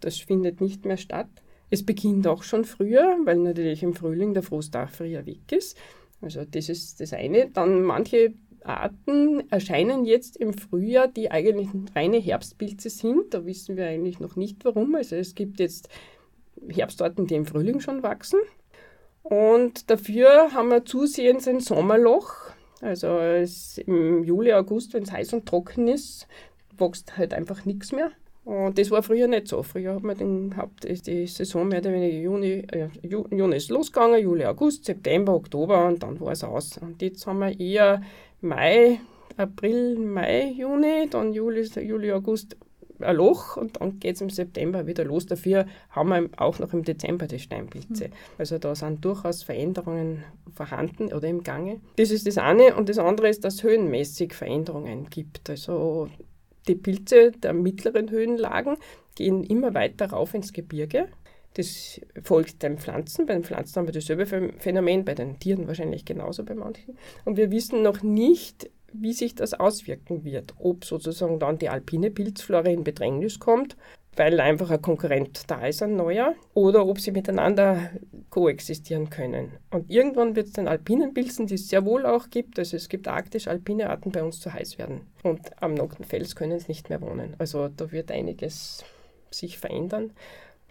Das 0.00 0.18
findet 0.18 0.60
nicht 0.60 0.84
mehr 0.86 0.96
statt. 0.96 1.28
Es 1.68 1.84
beginnt 1.84 2.26
auch 2.26 2.42
schon 2.42 2.64
früher, 2.64 3.16
weil 3.24 3.36
natürlich 3.36 3.82
im 3.82 3.94
Frühling 3.94 4.34
der 4.34 4.42
Frost 4.42 4.74
auch 4.76 4.90
früher 4.90 5.24
weg 5.26 5.52
ist. 5.52 5.76
Also 6.20 6.44
das 6.44 6.68
ist 6.68 7.00
das 7.00 7.12
eine. 7.12 7.48
Dann 7.50 7.82
manche 7.82 8.34
Arten 8.64 9.48
erscheinen 9.50 10.04
jetzt 10.04 10.36
im 10.36 10.52
Frühjahr, 10.52 11.08
die 11.08 11.30
eigentlich 11.30 11.68
reine 11.94 12.18
Herbstpilze 12.18 12.90
sind. 12.90 13.32
Da 13.32 13.46
wissen 13.46 13.76
wir 13.76 13.86
eigentlich 13.86 14.20
noch 14.20 14.36
nicht 14.36 14.64
warum. 14.64 14.94
Also 14.94 15.16
es 15.16 15.34
gibt 15.34 15.60
jetzt 15.60 15.88
Herbstarten, 16.68 17.26
die 17.26 17.34
im 17.34 17.46
Frühling 17.46 17.80
schon 17.80 18.02
wachsen. 18.02 18.40
Und 19.22 19.90
dafür 19.90 20.52
haben 20.52 20.70
wir 20.70 20.84
zusehends 20.84 21.46
ein 21.46 21.60
Sommerloch. 21.60 22.34
Also 22.80 23.18
im 23.86 24.24
Juli, 24.24 24.52
August, 24.52 24.94
wenn 24.94 25.02
es 25.02 25.12
heiß 25.12 25.34
und 25.34 25.46
trocken 25.46 25.88
ist, 25.88 26.26
wächst 26.78 27.16
halt 27.16 27.34
einfach 27.34 27.64
nichts 27.64 27.92
mehr. 27.92 28.10
Und 28.44 28.78
das 28.78 28.90
war 28.90 29.02
früher 29.02 29.28
nicht 29.28 29.48
so. 29.48 29.62
Früher 29.62 29.94
hat 29.94 30.02
man 30.02 30.16
den, 30.16 30.54
ist 30.84 31.06
die 31.06 31.26
Saison 31.26 31.68
mehr 31.68 31.80
oder 31.80 31.92
weniger 31.92 32.16
Juni, 32.16 32.64
äh, 32.72 32.88
Ju, 33.02 33.26
Juni 33.30 33.56
ist 33.56 33.70
losgegangen, 33.70 34.22
Juli, 34.22 34.46
August, 34.46 34.86
September, 34.86 35.34
Oktober 35.34 35.86
und 35.86 36.02
dann 36.02 36.18
war 36.20 36.32
es 36.32 36.42
aus. 36.42 36.78
Und 36.78 37.02
jetzt 37.02 37.26
haben 37.26 37.40
wir 37.40 37.60
eher 37.60 38.02
Mai, 38.40 39.00
April, 39.36 39.98
Mai, 39.98 40.54
Juni, 40.56 41.06
dann 41.10 41.34
Juli, 41.34 41.62
Juli 41.62 42.10
August 42.12 42.56
ein 43.02 43.16
Loch 43.16 43.56
und 43.56 43.80
dann 43.80 43.98
geht 43.98 44.16
es 44.16 44.20
im 44.20 44.30
September 44.30 44.86
wieder 44.86 45.04
los. 45.04 45.26
Dafür 45.26 45.66
haben 45.90 46.08
wir 46.10 46.28
auch 46.36 46.58
noch 46.58 46.72
im 46.72 46.84
Dezember 46.84 47.26
die 47.26 47.38
Steinpilze. 47.38 48.08
Mhm. 48.08 48.12
Also 48.38 48.58
da 48.58 48.74
sind 48.74 49.04
durchaus 49.04 49.42
Veränderungen 49.42 50.24
vorhanden 50.54 51.12
oder 51.12 51.28
im 51.28 51.42
Gange. 51.42 51.80
Das 51.96 52.10
ist 52.10 52.26
das 52.26 52.38
eine. 52.38 52.76
Und 52.76 52.88
das 52.88 52.98
andere 52.98 53.28
ist, 53.28 53.44
dass 53.44 53.54
es 53.54 53.62
höhenmäßig 53.62 54.34
Veränderungen 54.34 55.08
gibt. 55.10 55.50
Also 55.50 56.08
die 56.68 56.74
Pilze 56.74 57.32
der 57.32 57.52
mittleren 57.52 58.10
Höhenlagen 58.10 58.76
gehen 59.14 59.44
immer 59.44 59.74
weiter 59.74 60.10
rauf 60.10 60.34
ins 60.34 60.52
Gebirge. 60.52 61.08
Das 61.54 62.00
folgt 62.22 62.62
den 62.62 62.78
Pflanzen. 62.78 63.26
Bei 63.26 63.32
den 63.32 63.42
Pflanzen 63.42 63.76
haben 63.76 63.86
wir 63.86 63.92
dasselbe 63.92 64.24
Phänomen, 64.26 65.04
bei 65.04 65.14
den 65.14 65.38
Tieren 65.40 65.66
wahrscheinlich 65.66 66.04
genauso 66.04 66.44
bei 66.44 66.54
manchen. 66.54 66.96
Und 67.24 67.36
wir 67.36 67.50
wissen 67.50 67.82
noch 67.82 68.02
nicht, 68.02 68.70
wie 68.92 69.12
sich 69.12 69.34
das 69.34 69.54
auswirken 69.54 70.24
wird. 70.24 70.54
Ob 70.58 70.84
sozusagen 70.84 71.38
dann 71.38 71.58
die 71.58 71.68
alpine 71.68 72.10
Pilzflora 72.10 72.68
in 72.68 72.84
Bedrängnis 72.84 73.38
kommt, 73.38 73.76
weil 74.16 74.40
einfach 74.40 74.70
ein 74.70 74.82
Konkurrent 74.82 75.42
da 75.46 75.66
ist, 75.66 75.82
ein 75.82 75.96
neuer, 75.96 76.34
oder 76.54 76.86
ob 76.86 77.00
sie 77.00 77.12
miteinander 77.12 77.90
koexistieren 78.28 79.08
können. 79.08 79.52
Und 79.70 79.90
irgendwann 79.90 80.36
wird 80.36 80.48
es 80.48 80.52
den 80.52 80.68
alpinen 80.68 81.14
Pilzen, 81.14 81.46
die 81.46 81.54
es 81.54 81.68
sehr 81.68 81.84
wohl 81.84 82.04
auch 82.06 82.28
gibt, 82.30 82.58
also 82.58 82.76
es 82.76 82.88
gibt 82.88 83.08
arktisch-alpine 83.08 83.88
Arten 83.88 84.10
bei 84.10 84.22
uns 84.22 84.40
zu 84.40 84.52
heiß 84.52 84.78
werden. 84.78 85.02
Und 85.22 85.40
am 85.62 85.74
nackten 85.74 86.04
Fels 86.04 86.36
können 86.36 86.58
sie 86.58 86.68
nicht 86.68 86.90
mehr 86.90 87.00
wohnen. 87.00 87.34
Also 87.38 87.68
da 87.68 87.92
wird 87.92 88.10
einiges 88.10 88.84
sich 89.30 89.58
verändern. 89.58 90.12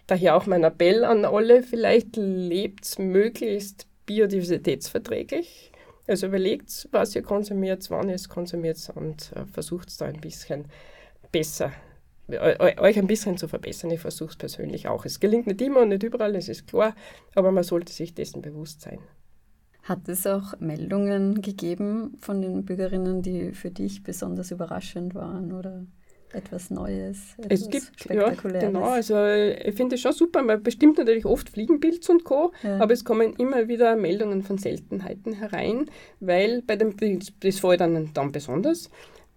Daher 0.06 0.36
auch 0.36 0.46
mein 0.46 0.64
Appell 0.64 1.04
an 1.04 1.24
alle, 1.24 1.62
vielleicht 1.62 2.16
lebt 2.16 2.98
möglichst 2.98 3.86
biodiversitätsverträglich 4.06 5.70
also 6.10 6.26
überlegt, 6.26 6.88
was 6.90 7.14
ihr 7.14 7.22
konsumiert, 7.22 7.88
wann 7.90 8.08
ihr 8.08 8.16
es 8.16 8.28
konsumiert 8.28 8.90
und 8.94 9.32
äh, 9.34 9.46
versucht 9.46 9.88
es 9.88 9.96
da 9.96 10.06
ein 10.06 10.20
bisschen 10.20 10.66
besser, 11.32 11.72
euch 12.28 12.98
ein 12.98 13.06
bisschen 13.06 13.36
zu 13.38 13.48
verbessern. 13.48 13.90
Ich 13.90 14.00
versuche 14.00 14.30
es 14.30 14.36
persönlich 14.36 14.88
auch. 14.88 15.04
Es 15.04 15.20
gelingt 15.20 15.46
nicht 15.46 15.60
immer 15.62 15.82
und 15.82 15.88
nicht 15.88 16.02
überall, 16.02 16.32
das 16.32 16.48
ist 16.48 16.66
klar, 16.66 16.94
aber 17.34 17.52
man 17.52 17.64
sollte 17.64 17.92
sich 17.92 18.14
dessen 18.14 18.42
bewusst 18.42 18.82
sein. 18.82 18.98
Hat 19.82 20.08
es 20.08 20.26
auch 20.26 20.58
Meldungen 20.60 21.40
gegeben 21.40 22.16
von 22.20 22.42
den 22.42 22.64
Bürgerinnen, 22.64 23.22
die 23.22 23.52
für 23.52 23.70
dich 23.70 24.02
besonders 24.02 24.50
überraschend 24.50 25.14
waren 25.14 25.52
oder 25.52 25.86
etwas 26.32 26.70
Neues, 26.70 27.34
etwas 27.38 27.60
es 27.60 27.70
gibt, 27.70 28.06
Ja, 28.12 28.30
genau, 28.30 28.84
also 28.84 29.24
ich 29.26 29.74
finde 29.74 29.96
es 29.96 30.00
schon 30.00 30.12
super, 30.12 30.42
man 30.42 30.62
bestimmt 30.62 30.98
natürlich 30.98 31.26
oft 31.26 31.48
Fliegenpilz 31.48 32.08
und 32.08 32.24
Co., 32.24 32.52
ja. 32.62 32.78
aber 32.78 32.92
es 32.92 33.04
kommen 33.04 33.34
immer 33.36 33.68
wieder 33.68 33.96
Meldungen 33.96 34.42
von 34.42 34.58
Seltenheiten 34.58 35.32
herein, 35.32 35.86
weil 36.20 36.62
bei 36.62 36.76
dem, 36.76 36.94
das 37.40 37.58
fällt 37.58 37.80
dann, 37.80 38.10
dann 38.14 38.32
besonders, 38.32 38.90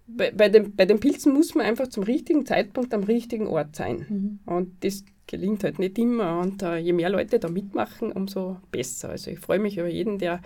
bei, 0.06 0.32
bei, 0.32 0.50
dem, 0.50 0.76
bei 0.76 0.86
den 0.86 1.00
Pilzen 1.00 1.34
muss 1.34 1.56
man 1.56 1.66
einfach 1.66 1.88
zum 1.88 2.04
richtigen 2.04 2.46
Zeitpunkt 2.46 2.94
am 2.94 3.04
richtigen 3.04 3.48
Ort 3.48 3.76
sein. 3.76 4.06
Mhm. 4.46 4.54
Und 4.54 4.84
das 4.84 5.04
gelingt 5.28 5.64
halt 5.64 5.80
nicht 5.80 5.98
immer. 5.98 6.40
Und 6.40 6.62
uh, 6.62 6.76
je 6.76 6.94
mehr 6.94 7.10
Leute 7.10 7.40
da 7.40 7.50
mitmachen, 7.50 8.12
umso 8.12 8.58
besser. 8.72 9.10
Also 9.10 9.32
ich 9.32 9.40
freue 9.40 9.60
mich 9.60 9.78
über 9.78 9.88
jeden, 9.88 10.20
der 10.20 10.42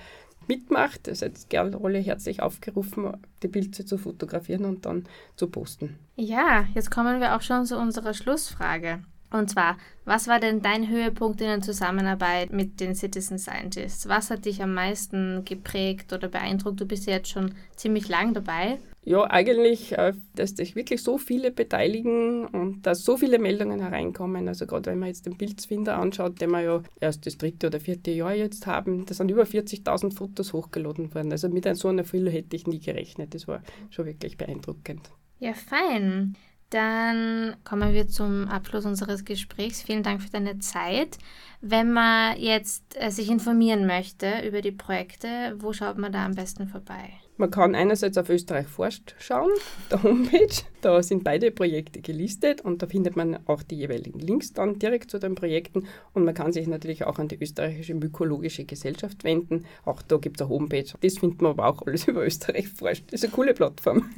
mitmacht. 0.48 1.08
Ihr 1.08 1.16
seid 1.16 1.50
gerne 1.50 1.80
alle 1.82 2.00
herzlich 2.00 2.42
aufgerufen, 2.42 3.18
die 3.44 3.48
Pilze 3.48 3.86
zu 3.86 3.98
fotografieren 3.98 4.66
und 4.66 4.86
dann 4.86 5.06
zu 5.36 5.48
posten. 5.48 5.98
Ja, 6.16 6.66
jetzt 6.74 6.92
kommen 6.92 7.20
wir 7.20 7.36
auch 7.36 7.42
schon 7.42 7.66
zu 7.66 7.78
unserer 7.78 8.14
Schlussfrage. 8.14 9.00
Und 9.30 9.50
zwar, 9.50 9.78
was 10.06 10.28
war 10.28 10.40
denn 10.40 10.62
dein 10.62 10.88
Höhepunkt 10.88 11.42
in 11.42 11.48
der 11.48 11.62
Zusammenarbeit 11.62 12.52
mit 12.54 12.80
den 12.80 12.96
Citizen 12.96 13.38
Scientists? 13.38 14.08
Was 14.08 14.30
hat 14.30 14.46
dich 14.46 14.64
am 14.64 14.74
meisten 14.74 15.44
geprägt 15.44 16.14
oder 16.14 16.30
beeindruckt? 16.30 16.80
Du 16.80 16.86
bist 16.86 17.08
ja 17.08 17.14
jetzt 17.14 17.30
schon 17.30 17.54
ziemlich 17.76 18.08
lang 18.08 18.34
dabei. 18.34 18.80
Ja, 19.08 19.24
eigentlich, 19.24 19.98
äh, 19.98 20.12
dass 20.36 20.50
sich 20.50 20.76
wirklich 20.76 21.02
so 21.02 21.18
viele 21.18 21.50
beteiligen 21.50 22.46
und 22.46 22.82
dass 22.86 23.06
so 23.06 23.16
viele 23.16 23.40
Meldungen 23.40 23.80
hereinkommen. 23.80 24.50
Also 24.50 24.68
gerade 24.68 24.92
wenn 24.92 25.00
man 25.00 25.08
jetzt 25.08 25.26
den 25.26 25.38
Pilzfinder 25.38 25.98
anschaut, 25.98 26.42
den 26.42 26.50
wir 26.52 26.60
ja 26.60 26.84
erst 27.00 27.26
das 27.26 27.38
dritte 27.38 27.68
oder 27.68 27.80
vierte 27.80 28.12
Jahr 28.12 28.34
jetzt 28.34 28.68
haben, 28.68 29.06
da 29.06 29.14
sind 29.14 29.32
über 29.32 29.44
40.000 29.44 30.14
Fotos 30.14 30.52
hochgeladen 30.52 31.16
worden. 31.16 31.32
Also 31.32 31.48
mit 31.48 31.74
so 31.78 31.88
einer 31.88 32.04
Fülle 32.04 32.32
hätte 32.32 32.58
ich 32.58 32.68
nie 32.68 32.82
gerechnet. 32.82 33.34
Das 33.34 33.48
war 33.48 33.62
schon 33.92 34.08
wirklich 34.08 34.36
beeindruckend. 34.36 35.10
Ja, 35.40 35.54
fein. 35.54 36.36
Dann 36.70 37.56
kommen 37.64 37.94
wir 37.94 38.10
zum 38.10 38.50
Abschluss 38.50 38.86
unseres 38.86 39.24
Gesprächs. 39.24 39.84
Vielen 39.84 40.04
Dank 40.04 40.22
für 40.22 40.32
deine 40.32 40.60
Zeit. 40.60 41.18
Wenn 41.62 41.94
man 41.94 42.38
jetzt 42.38 42.84
äh, 43.00 43.10
sich 43.10 43.30
informieren 43.30 43.88
möchte 43.88 44.46
über 44.46 44.60
die 44.60 44.74
Projekte, 44.74 45.56
wo 45.60 45.72
schaut 45.72 45.98
man 45.98 46.12
da 46.12 46.26
am 46.26 46.36
besten 46.36 46.68
vorbei? 46.68 47.14
Man 47.38 47.52
kann 47.52 47.76
einerseits 47.76 48.18
auf 48.18 48.30
Österreich 48.30 48.68
forscht 48.68 49.16
schauen, 49.20 49.52
der 49.92 50.02
Homepage. 50.02 50.64
Da 50.82 51.04
sind 51.04 51.24
beide 51.24 51.52
Projekte 51.52 52.02
gelistet 52.02 52.62
und 52.62 52.82
da 52.82 52.88
findet 52.88 53.16
man 53.16 53.38
auch 53.48 53.62
die 53.62 53.76
jeweiligen 53.76 54.20
Links 54.20 54.54
dann 54.54 54.80
direkt 54.80 55.12
zu 55.12 55.20
den 55.20 55.36
Projekten. 55.36 55.88
Und 56.14 56.24
man 56.24 56.34
kann 56.34 56.52
sich 56.52 56.68
natürlich 56.68 57.04
auch 57.04 57.20
an 57.20 57.28
die 57.28 57.40
österreichische 57.40 57.94
Mykologische 57.94 58.66
Gesellschaft 58.66 59.24
wenden. 59.24 59.66
Auch 59.86 60.02
da 60.02 60.18
gibt 60.18 60.38
es 60.38 60.42
eine 60.42 60.50
Homepage. 60.50 60.86
Das 61.02 61.20
findet 61.20 61.42
man 61.42 61.52
aber 61.52 61.68
auch 61.68 61.84
alles 61.86 62.08
über 62.08 62.26
Österreich 62.26 62.70
forscht. 62.70 63.06
Das 63.12 63.22
ist 63.22 63.26
eine 63.26 63.34
coole 63.34 63.54
Plattform. 63.54 64.10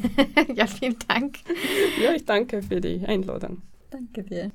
ja, 0.54 0.66
vielen 0.66 0.96
Dank. 1.08 1.38
Ja, 2.00 2.14
ich 2.14 2.24
danke 2.24 2.62
für 2.62 2.80
die 2.80 3.04
Einladung. 3.04 3.62
Danke 3.90 4.22
dir. 4.22 4.52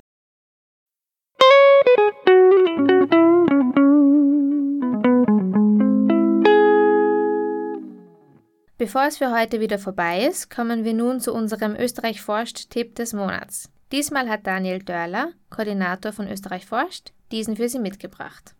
Bevor 8.76 9.06
es 9.06 9.18
für 9.18 9.30
heute 9.30 9.60
wieder 9.60 9.78
vorbei 9.78 10.26
ist, 10.26 10.50
kommen 10.50 10.82
wir 10.84 10.94
nun 10.94 11.20
zu 11.20 11.32
unserem 11.32 11.76
Österreich 11.76 12.20
forscht-Tipp 12.20 12.96
des 12.96 13.12
Monats. 13.12 13.70
Diesmal 13.92 14.28
hat 14.28 14.48
Daniel 14.48 14.80
Dörler, 14.80 15.30
Koordinator 15.48 16.10
von 16.10 16.26
Österreich 16.26 16.66
forscht, 16.66 17.12
diesen 17.30 17.54
für 17.54 17.68
Sie 17.68 17.78
mitgebracht. 17.78 18.56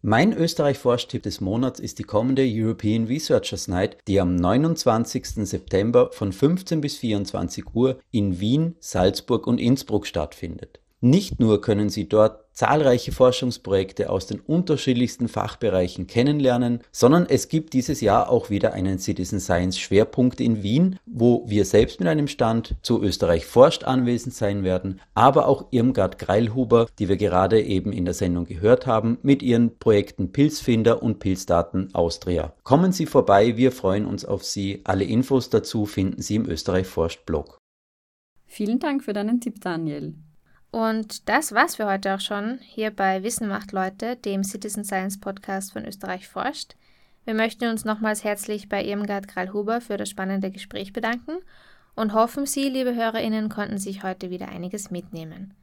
Mein 0.00 0.32
Österreich 0.32 0.78
forscht-Tipp 0.78 1.24
des 1.24 1.40
Monats 1.40 1.80
ist 1.80 1.98
die 1.98 2.04
kommende 2.04 2.44
European 2.46 3.06
Researchers 3.06 3.66
Night, 3.66 3.98
die 4.06 4.20
am 4.20 4.36
29. 4.36 5.44
September 5.44 6.10
von 6.12 6.32
15 6.32 6.80
bis 6.80 6.96
24 6.98 7.74
Uhr 7.74 7.98
in 8.12 8.38
Wien, 8.38 8.76
Salzburg 8.78 9.48
und 9.48 9.58
Innsbruck 9.58 10.06
stattfindet. 10.06 10.80
Nicht 11.02 11.40
nur 11.40 11.62
können 11.62 11.88
Sie 11.88 12.10
dort 12.10 12.44
zahlreiche 12.52 13.10
Forschungsprojekte 13.10 14.10
aus 14.10 14.26
den 14.26 14.38
unterschiedlichsten 14.38 15.28
Fachbereichen 15.28 16.06
kennenlernen, 16.06 16.80
sondern 16.92 17.24
es 17.24 17.48
gibt 17.48 17.72
dieses 17.72 18.02
Jahr 18.02 18.28
auch 18.28 18.50
wieder 18.50 18.74
einen 18.74 18.98
Citizen 18.98 19.40
Science 19.40 19.78
Schwerpunkt 19.78 20.42
in 20.42 20.62
Wien, 20.62 20.98
wo 21.06 21.42
wir 21.46 21.64
selbst 21.64 22.00
mit 22.00 22.08
einem 22.10 22.28
Stand 22.28 22.76
zu 22.82 23.02
Österreich 23.02 23.46
forscht 23.46 23.84
anwesend 23.84 24.34
sein 24.34 24.62
werden, 24.62 25.00
aber 25.14 25.48
auch 25.48 25.68
Irmgard 25.70 26.18
Greilhuber, 26.18 26.86
die 26.98 27.08
wir 27.08 27.16
gerade 27.16 27.62
eben 27.62 27.94
in 27.94 28.04
der 28.04 28.12
Sendung 28.12 28.44
gehört 28.44 28.86
haben, 28.86 29.16
mit 29.22 29.42
ihren 29.42 29.78
Projekten 29.78 30.32
Pilzfinder 30.32 31.02
und 31.02 31.18
Pilzdaten 31.18 31.94
Austria. 31.94 32.52
Kommen 32.62 32.92
Sie 32.92 33.06
vorbei, 33.06 33.56
wir 33.56 33.72
freuen 33.72 34.04
uns 34.04 34.26
auf 34.26 34.44
Sie. 34.44 34.82
Alle 34.84 35.04
Infos 35.04 35.48
dazu 35.48 35.86
finden 35.86 36.20
Sie 36.20 36.34
im 36.34 36.46
Österreich 36.46 36.86
forscht 36.86 37.24
Blog. 37.24 37.56
Vielen 38.44 38.80
Dank 38.80 39.02
für 39.02 39.14
deinen 39.14 39.40
Tipp, 39.40 39.62
Daniel. 39.62 40.14
Und 40.70 41.28
das 41.28 41.52
war's 41.52 41.76
für 41.76 41.86
heute 41.86 42.14
auch 42.14 42.20
schon 42.20 42.58
hier 42.62 42.90
bei 42.90 43.22
Wissen 43.24 43.48
macht 43.48 43.72
Leute, 43.72 44.16
dem 44.16 44.44
Citizen 44.44 44.84
Science 44.84 45.18
Podcast 45.18 45.72
von 45.72 45.84
Österreich 45.84 46.28
forscht. 46.28 46.76
Wir 47.24 47.34
möchten 47.34 47.68
uns 47.68 47.84
nochmals 47.84 48.22
herzlich 48.22 48.68
bei 48.68 48.84
Irmgard 48.84 49.26
Kralhuber 49.26 49.80
für 49.80 49.96
das 49.96 50.08
spannende 50.08 50.50
Gespräch 50.50 50.92
bedanken 50.92 51.38
und 51.96 52.14
hoffen, 52.14 52.46
Sie, 52.46 52.68
liebe 52.68 52.94
HörerInnen, 52.94 53.48
konnten 53.48 53.78
sich 53.78 54.04
heute 54.04 54.30
wieder 54.30 54.48
einiges 54.48 54.90
mitnehmen. 54.90 55.54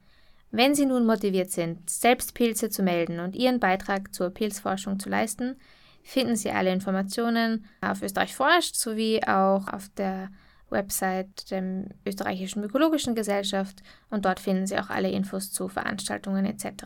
Wenn 0.52 0.76
Sie 0.76 0.86
nun 0.86 1.06
motiviert 1.06 1.52
sind, 1.52 1.90
selbst 1.90 2.34
Pilze 2.34 2.70
zu 2.70 2.84
melden 2.84 3.20
und 3.20 3.36
Ihren 3.36 3.60
Beitrag 3.60 4.14
zur 4.14 4.30
Pilzforschung 4.30 5.00
zu 5.00 5.10
leisten, 5.10 5.56
finden 6.04 6.36
Sie 6.36 6.52
alle 6.52 6.72
Informationen 6.72 7.66
auf 7.82 8.02
Österreich 8.02 8.36
forscht 8.36 8.76
sowie 8.76 9.22
auch 9.24 9.68
auf 9.68 9.90
der 9.98 10.30
Website 10.70 11.52
der 11.52 11.86
Österreichischen 12.06 12.62
Mykologischen 12.62 13.16
Gesellschaft 13.16 13.82
und 14.10 14.24
dort 14.26 14.40
finden 14.40 14.66
Sie 14.68 14.78
auch 14.78 14.90
alle 14.90 15.10
Infos 15.10 15.52
zu 15.52 15.68
Veranstaltungen 15.68 16.46
etc. 16.46 16.86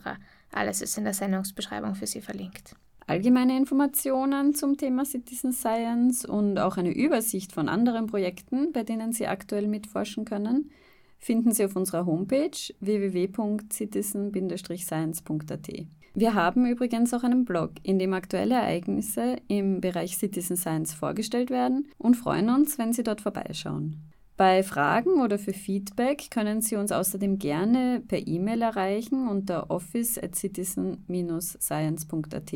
Alles 0.52 0.82
ist 0.82 0.98
in 0.98 1.04
der 1.04 1.14
Sendungsbeschreibung 1.14 1.94
für 1.96 2.08
Sie 2.08 2.22
verlinkt. 2.22 2.76
Allgemeine 3.08 3.58
Informationen 3.58 4.54
zum 4.54 4.78
Thema 4.78 5.04
Citizen 5.06 5.52
Science 5.52 6.24
und 6.24 6.60
auch 6.60 6.78
eine 6.78 6.94
Übersicht 6.94 7.52
von 7.52 7.68
anderen 7.68 8.08
Projekten, 8.08 8.72
bei 8.72 8.84
denen 8.84 9.12
Sie 9.12 9.28
aktuell 9.28 9.68
mitforschen 9.68 10.24
können, 10.24 10.72
finden 11.20 11.52
Sie 11.52 11.66
auf 11.66 11.76
unserer 11.76 12.06
Homepage 12.06 12.52
www.citizen-science.at. 12.80 15.68
Wir 16.14 16.34
haben 16.34 16.66
übrigens 16.66 17.14
auch 17.14 17.24
einen 17.24 17.46
Blog, 17.46 17.72
in 17.84 17.98
dem 17.98 18.14
aktuelle 18.14 18.56
Ereignisse 18.56 19.38
im 19.48 19.80
Bereich 19.80 20.18
Citizen 20.18 20.58
Science 20.58 20.94
vorgestellt 20.94 21.50
werden 21.50 21.88
und 21.98 22.18
freuen 22.18 22.50
uns, 22.50 22.78
wenn 22.78 22.92
Sie 22.92 23.04
dort 23.04 23.22
vorbeischauen. 23.22 23.96
Bei 24.36 24.62
Fragen 24.64 25.22
oder 25.22 25.40
für 25.40 25.54
Feedback 25.54 26.30
können 26.32 26.60
Sie 26.62 26.76
uns 26.76 26.92
außerdem 26.92 27.40
gerne 27.40 28.04
per 28.06 28.28
E-Mail 28.28 28.64
erreichen 28.64 29.30
unter 29.30 29.72
office 29.72 30.18
at 30.18 30.36
citizen-science.at 30.36 32.54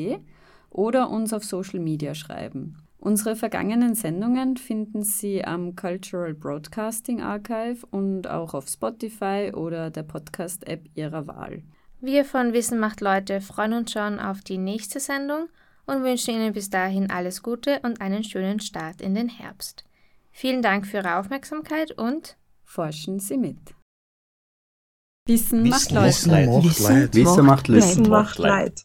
oder 0.70 1.10
uns 1.10 1.32
auf 1.32 1.46
Social 1.46 1.80
Media 1.80 2.14
schreiben. 2.14 2.76
Unsere 2.98 3.36
vergangenen 3.36 3.94
Sendungen 3.94 4.56
finden 4.58 5.04
Sie 5.04 5.46
am 5.46 5.76
Cultural 5.76 6.34
Broadcasting 6.34 7.22
Archive 7.22 7.86
und 7.92 8.28
auch 8.28 8.56
auf 8.56 8.68
Spotify 8.68 9.52
oder 9.54 9.92
der 9.92 10.04
Podcast-App 10.04 10.90
Ihrer 10.96 11.28
Wahl. 11.28 11.62
Wir 12.02 12.26
von 12.26 12.54
Wissen 12.54 12.80
macht 12.80 13.02
Leute 13.02 13.42
freuen 13.42 13.74
uns 13.74 13.92
schon 13.92 14.20
auf 14.20 14.42
die 14.42 14.58
nächste 14.58 15.00
Sendung 15.00 15.50
und 15.86 16.04
wünschen 16.04 16.36
Ihnen 16.36 16.54
bis 16.54 16.70
dahin 16.70 17.10
alles 17.10 17.42
Gute 17.42 17.80
und 17.84 18.02
einen 18.02 18.24
schönen 18.24 18.60
Start 18.60 19.02
in 19.02 19.16
den 19.16 19.30
Herbst. 19.30 19.86
Vielen 20.32 20.62
Dank 20.62 20.86
für 20.86 20.98
Ihre 20.98 21.18
Aufmerksamkeit 21.18 21.92
und 21.92 22.38
forschen 22.64 23.20
Sie 23.20 23.38
mit. 23.38 23.74
Wissen, 25.28 25.64
Wissen 25.64 25.70
macht 25.70 25.92
Leute. 25.92 26.28
macht 26.66 26.80
Leid. 26.80 27.16
Wissen 27.16 27.46
macht 27.46 27.68
Lust. 27.68 27.88
Wissen 27.88 28.10
macht 28.10 28.38
Leid. 28.38 28.84